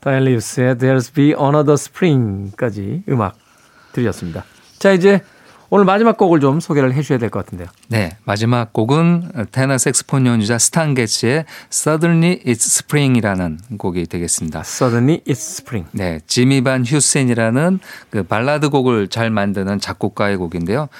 다이앤 0.00 0.24
리브스의 0.24 0.76
There'll 0.76 1.14
Be 1.14 1.28
Another 1.28 1.74
Spring까지 1.74 3.04
음악 3.08 3.36
들렸습니다. 3.92 4.44
자 4.78 4.92
이제 4.92 5.22
오늘 5.74 5.86
마지막 5.86 6.18
곡을 6.18 6.40
좀 6.40 6.60
소개를 6.60 6.92
해주셔야 6.92 7.16
될 7.18 7.30
것 7.30 7.46
같은데요. 7.46 7.66
네, 7.88 8.10
마지막 8.24 8.74
곡은 8.74 9.46
테너 9.52 9.78
색스폰 9.78 10.26
연주자 10.26 10.58
스탄 10.58 10.92
게츠의 10.92 11.46
Suddenly 11.72 12.40
It's 12.44 12.66
Spring이라는 12.66 13.58
곡이 13.78 14.04
되겠습니다. 14.04 14.60
Suddenly 14.60 15.20
It's 15.26 15.60
Spring. 15.60 15.88
네, 15.92 16.20
지미 16.26 16.62
반 16.62 16.84
휴센이라는 16.84 17.80
그 18.10 18.22
발라드 18.22 18.68
곡을 18.68 19.08
잘 19.08 19.30
만드는 19.30 19.80
작곡가의 19.80 20.36
곡인데요. 20.36 20.90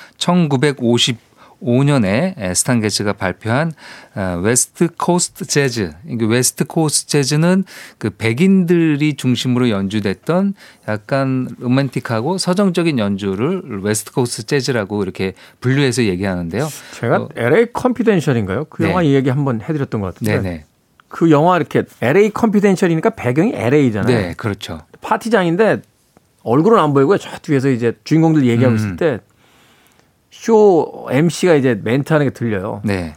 1955년에 1.62 2.55
스탄 2.55 2.81
게츠가 2.81 3.14
발표한 3.14 3.72
어, 4.14 4.40
West 4.42 4.88
Coast 4.98 5.46
재즈. 5.46 5.92
이게 6.07 6.27
West 6.26 6.64
Coast 6.64 7.08
재즈는 7.09 7.64
그 7.98 8.11
백인들이 8.11 9.14
중심으로 9.14 9.70
연주됐던 9.70 10.55
약간 10.88 11.48
로맨틱하고 11.59 12.38
서정적인 12.38 12.98
연주를 12.98 13.62
West 13.82 14.12
Coast 14.12 14.44
재즈라고 14.44 15.03
이렇게 15.03 15.35
분류해서 15.61 16.05
얘기하는데요. 16.05 16.68
제가 17.01 17.16
어, 17.16 17.29
LA 17.37 17.72
컨피덴셜인가요? 17.72 18.64
그 18.64 18.83
네. 18.83 18.90
영화 18.90 19.05
얘기 19.05 19.31
한번 19.31 19.61
해드렸던 19.61 20.01
것 20.01 20.14
같은데. 20.14 20.40
네네. 20.40 20.64
그 21.09 21.31
영화 21.31 21.57
이렇게 21.57 21.85
LA 22.01 22.31
컨피덴셜이니까 22.31 23.11
배경이 23.11 23.53
LA잖아요. 23.55 24.16
네, 24.16 24.35
그렇죠. 24.37 24.81
파티장인데 25.03 25.83
얼굴은 26.42 26.79
안 26.79 26.92
보이고요. 26.94 27.18
저 27.18 27.31
뒤에서 27.38 27.68
이제 27.70 27.92
주인공들 28.05 28.46
얘기하고 28.46 28.75
음. 28.75 28.77
있을 28.77 28.96
때 28.96 29.20
쇼 30.32 31.06
MC가 31.10 31.54
이제 31.54 31.78
멘트하는 31.80 32.26
게 32.26 32.30
들려요. 32.32 32.80
네. 32.84 33.14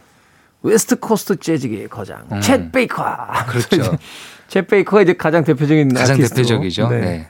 West 0.62 1.00
Coast 1.00 1.36
재즈계의 1.36 1.88
거장 1.88 2.26
음. 2.30 2.40
쳇 2.40 2.70
베이커. 2.70 3.04
그렇죠. 3.48 3.98
쳇 4.48 4.68
베이커가 4.68 5.02
이제 5.02 5.14
가장 5.14 5.42
대표적인 5.42 5.94
가장 5.94 6.14
아티스트로. 6.14 6.36
대표적이죠. 6.36 6.88
네. 6.90 7.00
네. 7.00 7.28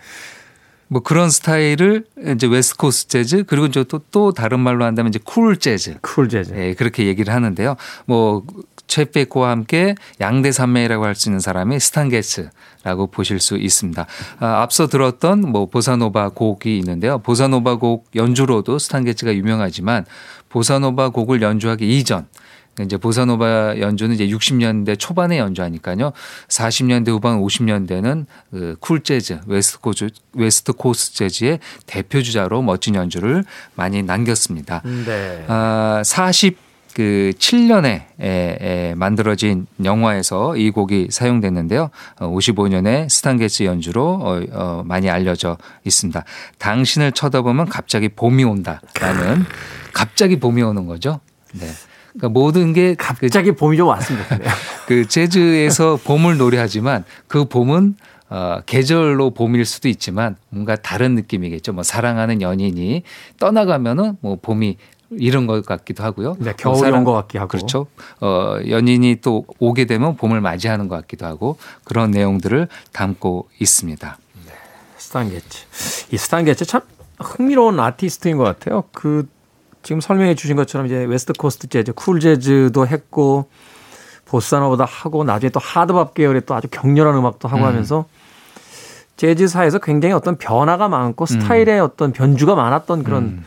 뭐 0.89 1.03
그런 1.03 1.31
스타일을 1.31 2.05
이제 2.35 2.47
West 2.47 2.77
Coast 2.77 3.09
재즈 3.11 3.45
그리고 3.45 3.67
이제 3.67 3.85
또, 3.85 4.01
또 4.11 4.33
다른 4.33 4.61
말로 4.61 4.85
한다면 4.85 5.11
이제 5.11 5.21
쿨 5.25 5.57
재즈. 5.57 5.99
쿨 6.01 6.29
재즈. 6.29 6.53
예, 6.57 6.75
그렇게 6.75 7.07
얘기를 7.07 7.33
하는데요. 7.33 7.77
뭐 8.07 8.45
쳇 8.87 9.04
베이커와 9.04 9.51
함께 9.51 9.95
양대 10.21 10.53
산맥이라고 10.53 11.05
할 11.05 11.17
수 11.17 11.29
있는 11.29 11.41
사람이 11.41 11.81
스탄 11.81 12.09
게츠라고 12.11 13.07
보실 13.11 13.41
수 13.41 13.57
있습니다. 13.57 14.07
아, 14.39 14.63
앞서 14.63 14.87
들었던 14.87 15.41
뭐 15.41 15.67
보사노바 15.67 16.31
곡이 16.31 16.79
있는데요. 16.79 17.19
보사노바 17.19 17.77
곡 17.77 18.09
연주로도 18.15 18.79
스탄 18.79 19.05
게츠가 19.05 19.35
유명하지만 19.35 20.05
보사노바 20.51 21.09
곡을 21.09 21.43
연주하기 21.43 21.99
이전 21.99 22.27
이제 22.79 22.99
보사노바 22.99 23.77
연주는 23.79 24.15
이제 24.15 24.27
60년대 24.27 24.99
초반에 24.99 25.39
연주하니까요. 25.39 26.13
40년대 26.49 27.09
후반 27.09 27.41
50년대는 27.41 28.27
그 28.51 28.77
쿨 28.77 29.03
재즈, 29.03 29.41
West 29.47 29.79
Coast 29.79 30.09
West 30.35 30.75
Coast 30.75 31.15
재즈의 31.15 31.61
대표 31.87 32.21
주자로 32.21 32.61
멋진 32.61 32.95
연주를 32.95 33.45
많이 33.75 34.03
남겼습니다. 34.03 34.83
네. 35.07 35.45
아, 35.49 36.03
40 36.05 36.66
그 36.97 37.33
7년에 37.39 38.05
에, 38.23 38.59
에, 38.59 38.95
만들어진 38.95 39.67
영화에서 39.85 40.57
이 40.57 40.71
곡이 40.71 41.09
사용됐는데요. 41.11 41.91
어, 42.19 42.31
55년에 42.31 43.11
스탄 43.11 43.37
게츠 43.37 43.65
연주로 43.65 44.19
어, 44.23 44.41
어, 44.53 44.83
많이 44.83 45.11
알려져 45.11 45.59
있습니다. 45.85 46.25
당신을 46.57 47.13
쳐다보면 47.13 47.67
갑자기 47.67 48.09
봄이 48.09 48.45
온다라는 48.45 49.45
갑자기 49.93 50.41
봄이 50.41 50.63
오는 50.63 50.87
거죠. 50.87 51.21
네. 51.53 51.67
그러니까 52.15 52.31
모든 52.31 52.73
게 52.73 52.95
그, 52.95 53.05
갑자기 53.05 53.53
봄이 53.53 53.77
좀 53.77 53.89
왔으면 53.89 54.23
좋겠네요. 54.23 54.51
그 54.89 55.07
재즈에서 55.07 55.99
봄을 56.03 56.39
노래하지만 56.39 57.05
그 57.29 57.45
봄은 57.45 57.97
어, 58.31 58.61
계절로 58.65 59.31
봄일 59.31 59.67
수도 59.67 59.89
있지만 59.89 60.37
뭔가 60.49 60.77
다른 60.77 61.15
느낌이겠죠. 61.15 61.75
뭐 61.75 61.83
사랑하는 61.83 62.41
연인이 62.41 63.03
떠나가면은 63.39 64.17
뭐 64.21 64.39
봄이 64.41 64.79
이런 65.11 65.47
것 65.47 65.65
같기도 65.65 66.03
하고요. 66.03 66.35
네, 66.39 66.45
뭐 66.47 66.53
겨울이 66.57 66.81
사랑- 66.81 67.01
온것 67.01 67.15
같기도 67.15 67.41
하고. 67.41 67.49
그렇죠. 67.49 67.87
어, 68.21 68.57
연인이 68.69 69.17
또 69.21 69.45
오게 69.59 69.85
되면 69.87 70.17
봄을 70.17 70.41
맞이하는 70.41 70.89
것 70.89 70.97
같기도 70.97 71.27
하고 71.27 71.59
그런 71.85 72.11
내용들을 72.11 72.69
담고 72.93 73.49
있습니다. 73.61 74.19
스탄 74.99 75.31
게츠. 75.31 75.67
이 76.13 76.17
스탄 76.17 76.45
게츠 76.45 76.65
참 76.65 76.81
흥미로운 77.21 77.79
아티스트인 77.79 78.37
것 78.37 78.45
같아요. 78.45 78.85
그 78.93 79.29
지금 79.83 80.01
설명해 80.01 80.35
주신 80.35 80.57
것처럼 80.57 80.87
이제 80.87 80.97
West 81.05 81.33
Coast 81.35 81.69
재즈, 81.69 81.93
쿨 81.93 82.19
재즈도 82.19 82.87
했고 82.89 83.49
보사노바도 84.25 84.85
하고 84.85 85.23
나중에 85.23 85.51
또 85.51 85.61
hard 85.61 85.92
bop 85.92 86.15
계열의 86.15 86.43
또 86.47 86.57
아주 86.57 86.67
격렬한 86.69 87.15
음악도 87.15 87.47
하고 87.47 87.63
음. 87.63 87.67
하면서 87.69 88.07
재즈사에서 89.17 89.79
굉장히 89.79 90.13
어떤 90.15 90.37
변화가 90.37 90.89
많고 90.89 91.25
스타일의 91.27 91.79
어떤 91.81 92.13
변주가 92.13 92.55
많았던 92.57 93.05
그런 93.05 93.45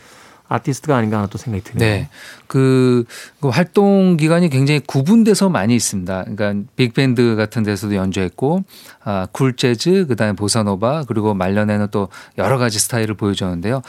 아티스트가 0.49 0.97
아닌가 0.97 1.17
하는 1.17 1.29
또 1.29 1.37
생각이 1.37 1.63
드네요. 1.63 1.89
네. 1.89 2.09
그, 2.47 3.05
그 3.39 3.47
활동 3.47 4.17
기간이 4.17 4.49
굉장히 4.49 4.81
구분돼서 4.81 5.47
많이 5.47 5.75
있습니다. 5.75 6.25
그러니까 6.35 6.69
빅밴드 6.75 7.35
같은 7.35 7.63
데서도 7.63 7.95
연주했고, 7.95 8.63
아, 9.03 9.27
쿨 9.31 9.55
재즈, 9.55 10.07
그 10.07 10.15
다음에 10.15 10.33
보사노바, 10.33 11.05
그리고 11.07 11.33
말년에는 11.33 11.87
또 11.91 12.09
여러 12.37 12.57
가지 12.57 12.79
스타일을 12.79 13.13
보여줬는데요. 13.15 13.81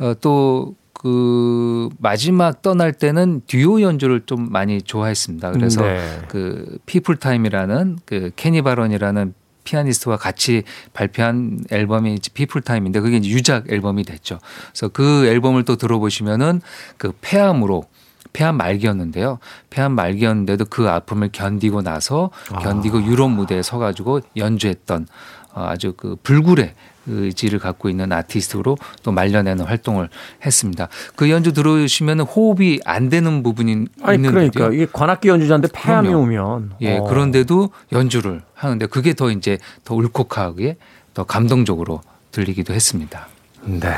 어, 0.00 0.14
또, 0.20 0.74
그 0.98 1.90
마지막 1.98 2.62
떠날 2.62 2.92
때는 2.94 3.42
듀오 3.46 3.82
연주를 3.82 4.22
좀 4.24 4.50
많이 4.50 4.80
좋아했습니다. 4.80 5.52
그래서 5.52 5.82
네. 5.82 6.00
그 6.28 6.78
People 6.86 7.16
Time이라는 7.16 7.98
그 8.06 8.30
케니 8.34 8.62
바런이라는 8.62 9.34
피아니스트와 9.66 10.16
같이 10.16 10.62
발표한 10.94 11.60
앨범이 11.70 12.20
People 12.32 12.62
Time인데 12.62 13.00
그게 13.00 13.18
유작 13.22 13.70
앨범이 13.70 14.04
됐죠. 14.04 14.38
그래서 14.70 14.88
그 14.88 15.26
앨범을 15.26 15.64
또 15.64 15.76
들어보시면은 15.76 16.62
그 16.96 17.12
폐암으로 17.20 17.84
폐암 18.32 18.56
말기였는데요. 18.56 19.38
폐암 19.70 19.92
말기였는데도 19.92 20.66
그 20.66 20.88
아픔을 20.88 21.30
견디고 21.32 21.82
나서 21.82 22.30
견디고 22.60 23.04
유럽 23.04 23.28
무대에 23.28 23.62
서가지고 23.62 24.20
연주했던 24.36 25.06
어, 25.54 25.66
아주 25.68 25.94
그 25.96 26.16
불굴의 26.22 26.74
의지를 27.06 27.58
갖고 27.58 27.88
있는 27.88 28.12
아티스트로 28.12 28.76
또 29.02 29.12
말년에는 29.12 29.64
활동을 29.64 30.08
했습니다. 30.44 30.88
그 31.14 31.30
연주 31.30 31.52
들어오시면 31.52 32.20
호흡이 32.20 32.80
안 32.84 33.08
되는 33.08 33.42
부분이 33.42 33.86
아니 34.02 34.16
있는데요. 34.16 34.50
그러니까 34.50 34.74
이게 34.74 34.86
관악기 34.92 35.28
연주자인데 35.28 35.68
폐암이 35.72 36.08
그럼요. 36.08 36.24
오면 36.24 36.72
예, 36.82 36.98
어. 36.98 37.04
그런데도 37.04 37.70
연주를 37.92 38.42
하는데 38.54 38.86
그게 38.86 39.12
더 39.14 39.30
이제 39.30 39.58
더 39.84 39.94
울컥하게 39.94 40.76
더 41.14 41.24
감동적으로 41.24 42.02
들리기도 42.32 42.74
했습니다. 42.74 43.28
네. 43.62 43.92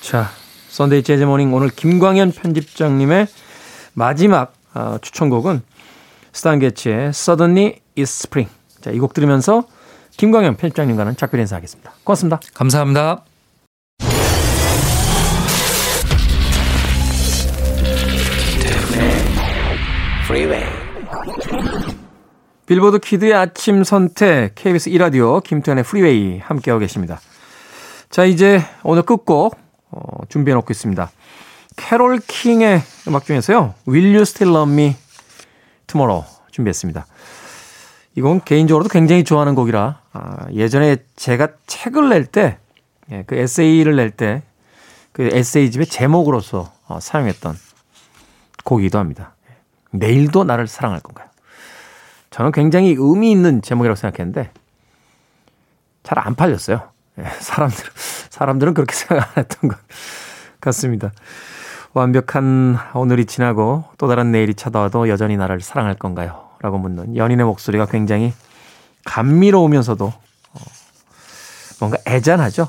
자, 0.00 0.30
Sunday 0.68 1.02
Jazz 1.02 1.24
Morning 1.24 1.52
오늘 1.52 1.68
김광현 1.68 2.32
편집장님의 2.32 3.26
마지막 3.94 4.54
어, 4.74 4.98
추천곡은 5.00 5.62
스탄 6.32 6.58
게츠의 6.58 7.08
Suddenly 7.08 7.80
It's 7.96 8.02
Spring. 8.02 8.50
자, 8.82 8.90
이 8.90 8.98
곡 8.98 9.14
들으면서 9.14 9.64
김광현 10.16 10.56
편집장님과는 10.56 11.16
작별 11.16 11.40
인사하겠습니다. 11.40 11.92
고맙습니다. 12.04 12.40
감사합니다. 12.54 13.24
빌보드 22.66 22.98
키드의 22.98 23.32
아침 23.32 23.84
선택 23.84 24.54
KBS 24.56 24.90
1라디오 24.90 25.42
김태훈의 25.42 25.84
프리웨이 25.84 26.38
함께하고 26.38 26.80
계십니다. 26.80 27.20
자, 28.10 28.24
이제 28.24 28.60
오늘 28.82 29.02
끝곡 29.02 29.56
어, 29.90 30.00
준비해 30.28 30.54
놓고 30.54 30.72
있습니다. 30.72 31.10
캐롤 31.76 32.20
킹의 32.26 32.82
음악 33.06 33.24
중에서요. 33.24 33.74
Will 33.86 34.08
You 34.08 34.22
Still 34.22 34.56
Love 34.56 34.72
Me 34.72 34.96
Tomorrow 35.86 36.26
준비했습니다. 36.50 37.06
이건 38.16 38.40
개인적으로도 38.42 38.88
굉장히 38.88 39.22
좋아하는 39.24 39.54
곡이라 39.54 40.00
아, 40.16 40.46
예전에 40.52 40.96
제가 41.16 41.48
책을 41.66 42.08
낼때그 42.08 43.34
에세이를 43.34 43.96
낼 43.96 44.10
때 44.12 44.42
그 45.12 45.30
에세이집의 45.32 45.86
제목으로서 45.86 46.70
어, 46.88 47.00
사용했던 47.00 47.56
곡이기도 48.64 48.98
합니다. 48.98 49.34
내일도 49.90 50.44
나를 50.44 50.66
사랑할 50.66 51.00
건가요? 51.00 51.26
저는 52.28 52.52
굉장히 52.52 52.94
의미 52.98 53.30
있는 53.30 53.62
제목이라고 53.62 53.96
생각했는데 53.96 54.50
잘 56.02 56.18
안 56.18 56.34
팔렸어요. 56.34 56.90
예, 57.18 57.24
사람들 57.24 57.82
사람들은 58.28 58.74
그렇게 58.74 58.92
생각 58.94 59.38
안 59.38 59.44
했던 59.44 59.70
것 59.70 59.78
같습니다. 60.60 61.12
완벽한 61.94 62.76
오늘이 62.92 63.24
지나고 63.24 63.84
또 63.96 64.08
다른 64.08 64.32
내일이 64.32 64.52
찾아와도 64.52 65.08
여전히 65.08 65.38
나를 65.38 65.62
사랑할 65.62 65.94
건가요? 65.94 66.50
라고 66.60 66.76
묻는 66.76 67.16
연인의 67.16 67.46
목소리가 67.46 67.86
굉장히 67.86 68.34
감미로우면서도 69.06 70.06
어, 70.06 70.60
뭔가 71.80 71.98
애잔하죠. 72.06 72.68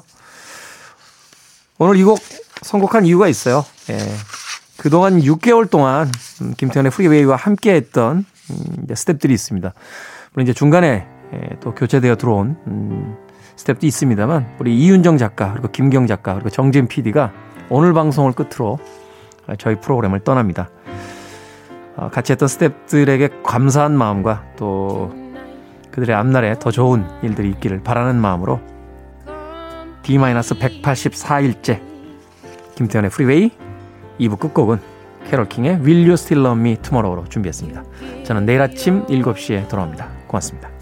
오늘 1.79 1.97
이 1.97 2.03
곡 2.03 2.19
선곡한 2.61 3.05
이유가 3.05 3.27
있어요. 3.27 3.63
예. 3.89 3.97
그동안 4.77 5.19
6개월 5.19 5.69
동안 5.69 6.09
음, 6.41 6.53
김태훈의 6.57 6.91
프리웨이와 6.91 7.35
함께 7.35 7.73
했던 7.73 8.25
음, 8.49 8.83
이제 8.83 8.95
스텝들이 8.95 9.33
있습니다. 9.33 9.73
물론 10.33 10.43
이제 10.47 10.53
중간에 10.53 11.07
예, 11.33 11.49
또 11.59 11.75
교체되어 11.75 12.15
들어온 12.15 12.57
음, 12.67 13.17
스텝도 13.57 13.85
있습니다만 13.85 14.55
우리 14.59 14.77
이윤정 14.77 15.17
작가 15.17 15.51
그리고 15.51 15.69
김경 15.71 16.07
작가 16.07 16.33
그리고 16.33 16.49
정진 16.49 16.87
PD가 16.87 17.31
오늘 17.69 17.93
방송을 17.93 18.31
끝으로 18.33 18.79
저희 19.59 19.75
프로그램을 19.79 20.21
떠납니다. 20.21 20.69
어, 21.95 22.09
같이 22.11 22.31
했던 22.31 22.47
스텝들에게 22.47 23.41
감사한 23.43 23.97
마음과 23.97 24.43
또 24.57 25.11
그들의 25.97 26.15
앞날에 26.15 26.59
더 26.59 26.69
좋은 26.69 27.07
일들이 27.23 27.49
있기를 27.49 27.81
바라는 27.81 28.21
마음으로 28.21 28.61
D-184일째 30.03 31.81
김태현의 32.75 33.09
프리웨이 33.09 33.49
2부 34.19 34.37
끝곡은 34.37 34.77
캐롤 35.27 35.49
킹의 35.49 35.77
Will 35.81 36.03
You 36.03 36.13
Still 36.13 36.45
Love 36.45 36.61
Me 36.61 36.75
Tomorrow로 36.75 37.27
준비했습니다. 37.29 37.83
저는 38.25 38.45
내일 38.45 38.61
아침 38.61 39.07
7시에 39.07 39.67
돌아옵니다. 39.69 40.07
고맙습니다. 40.27 40.76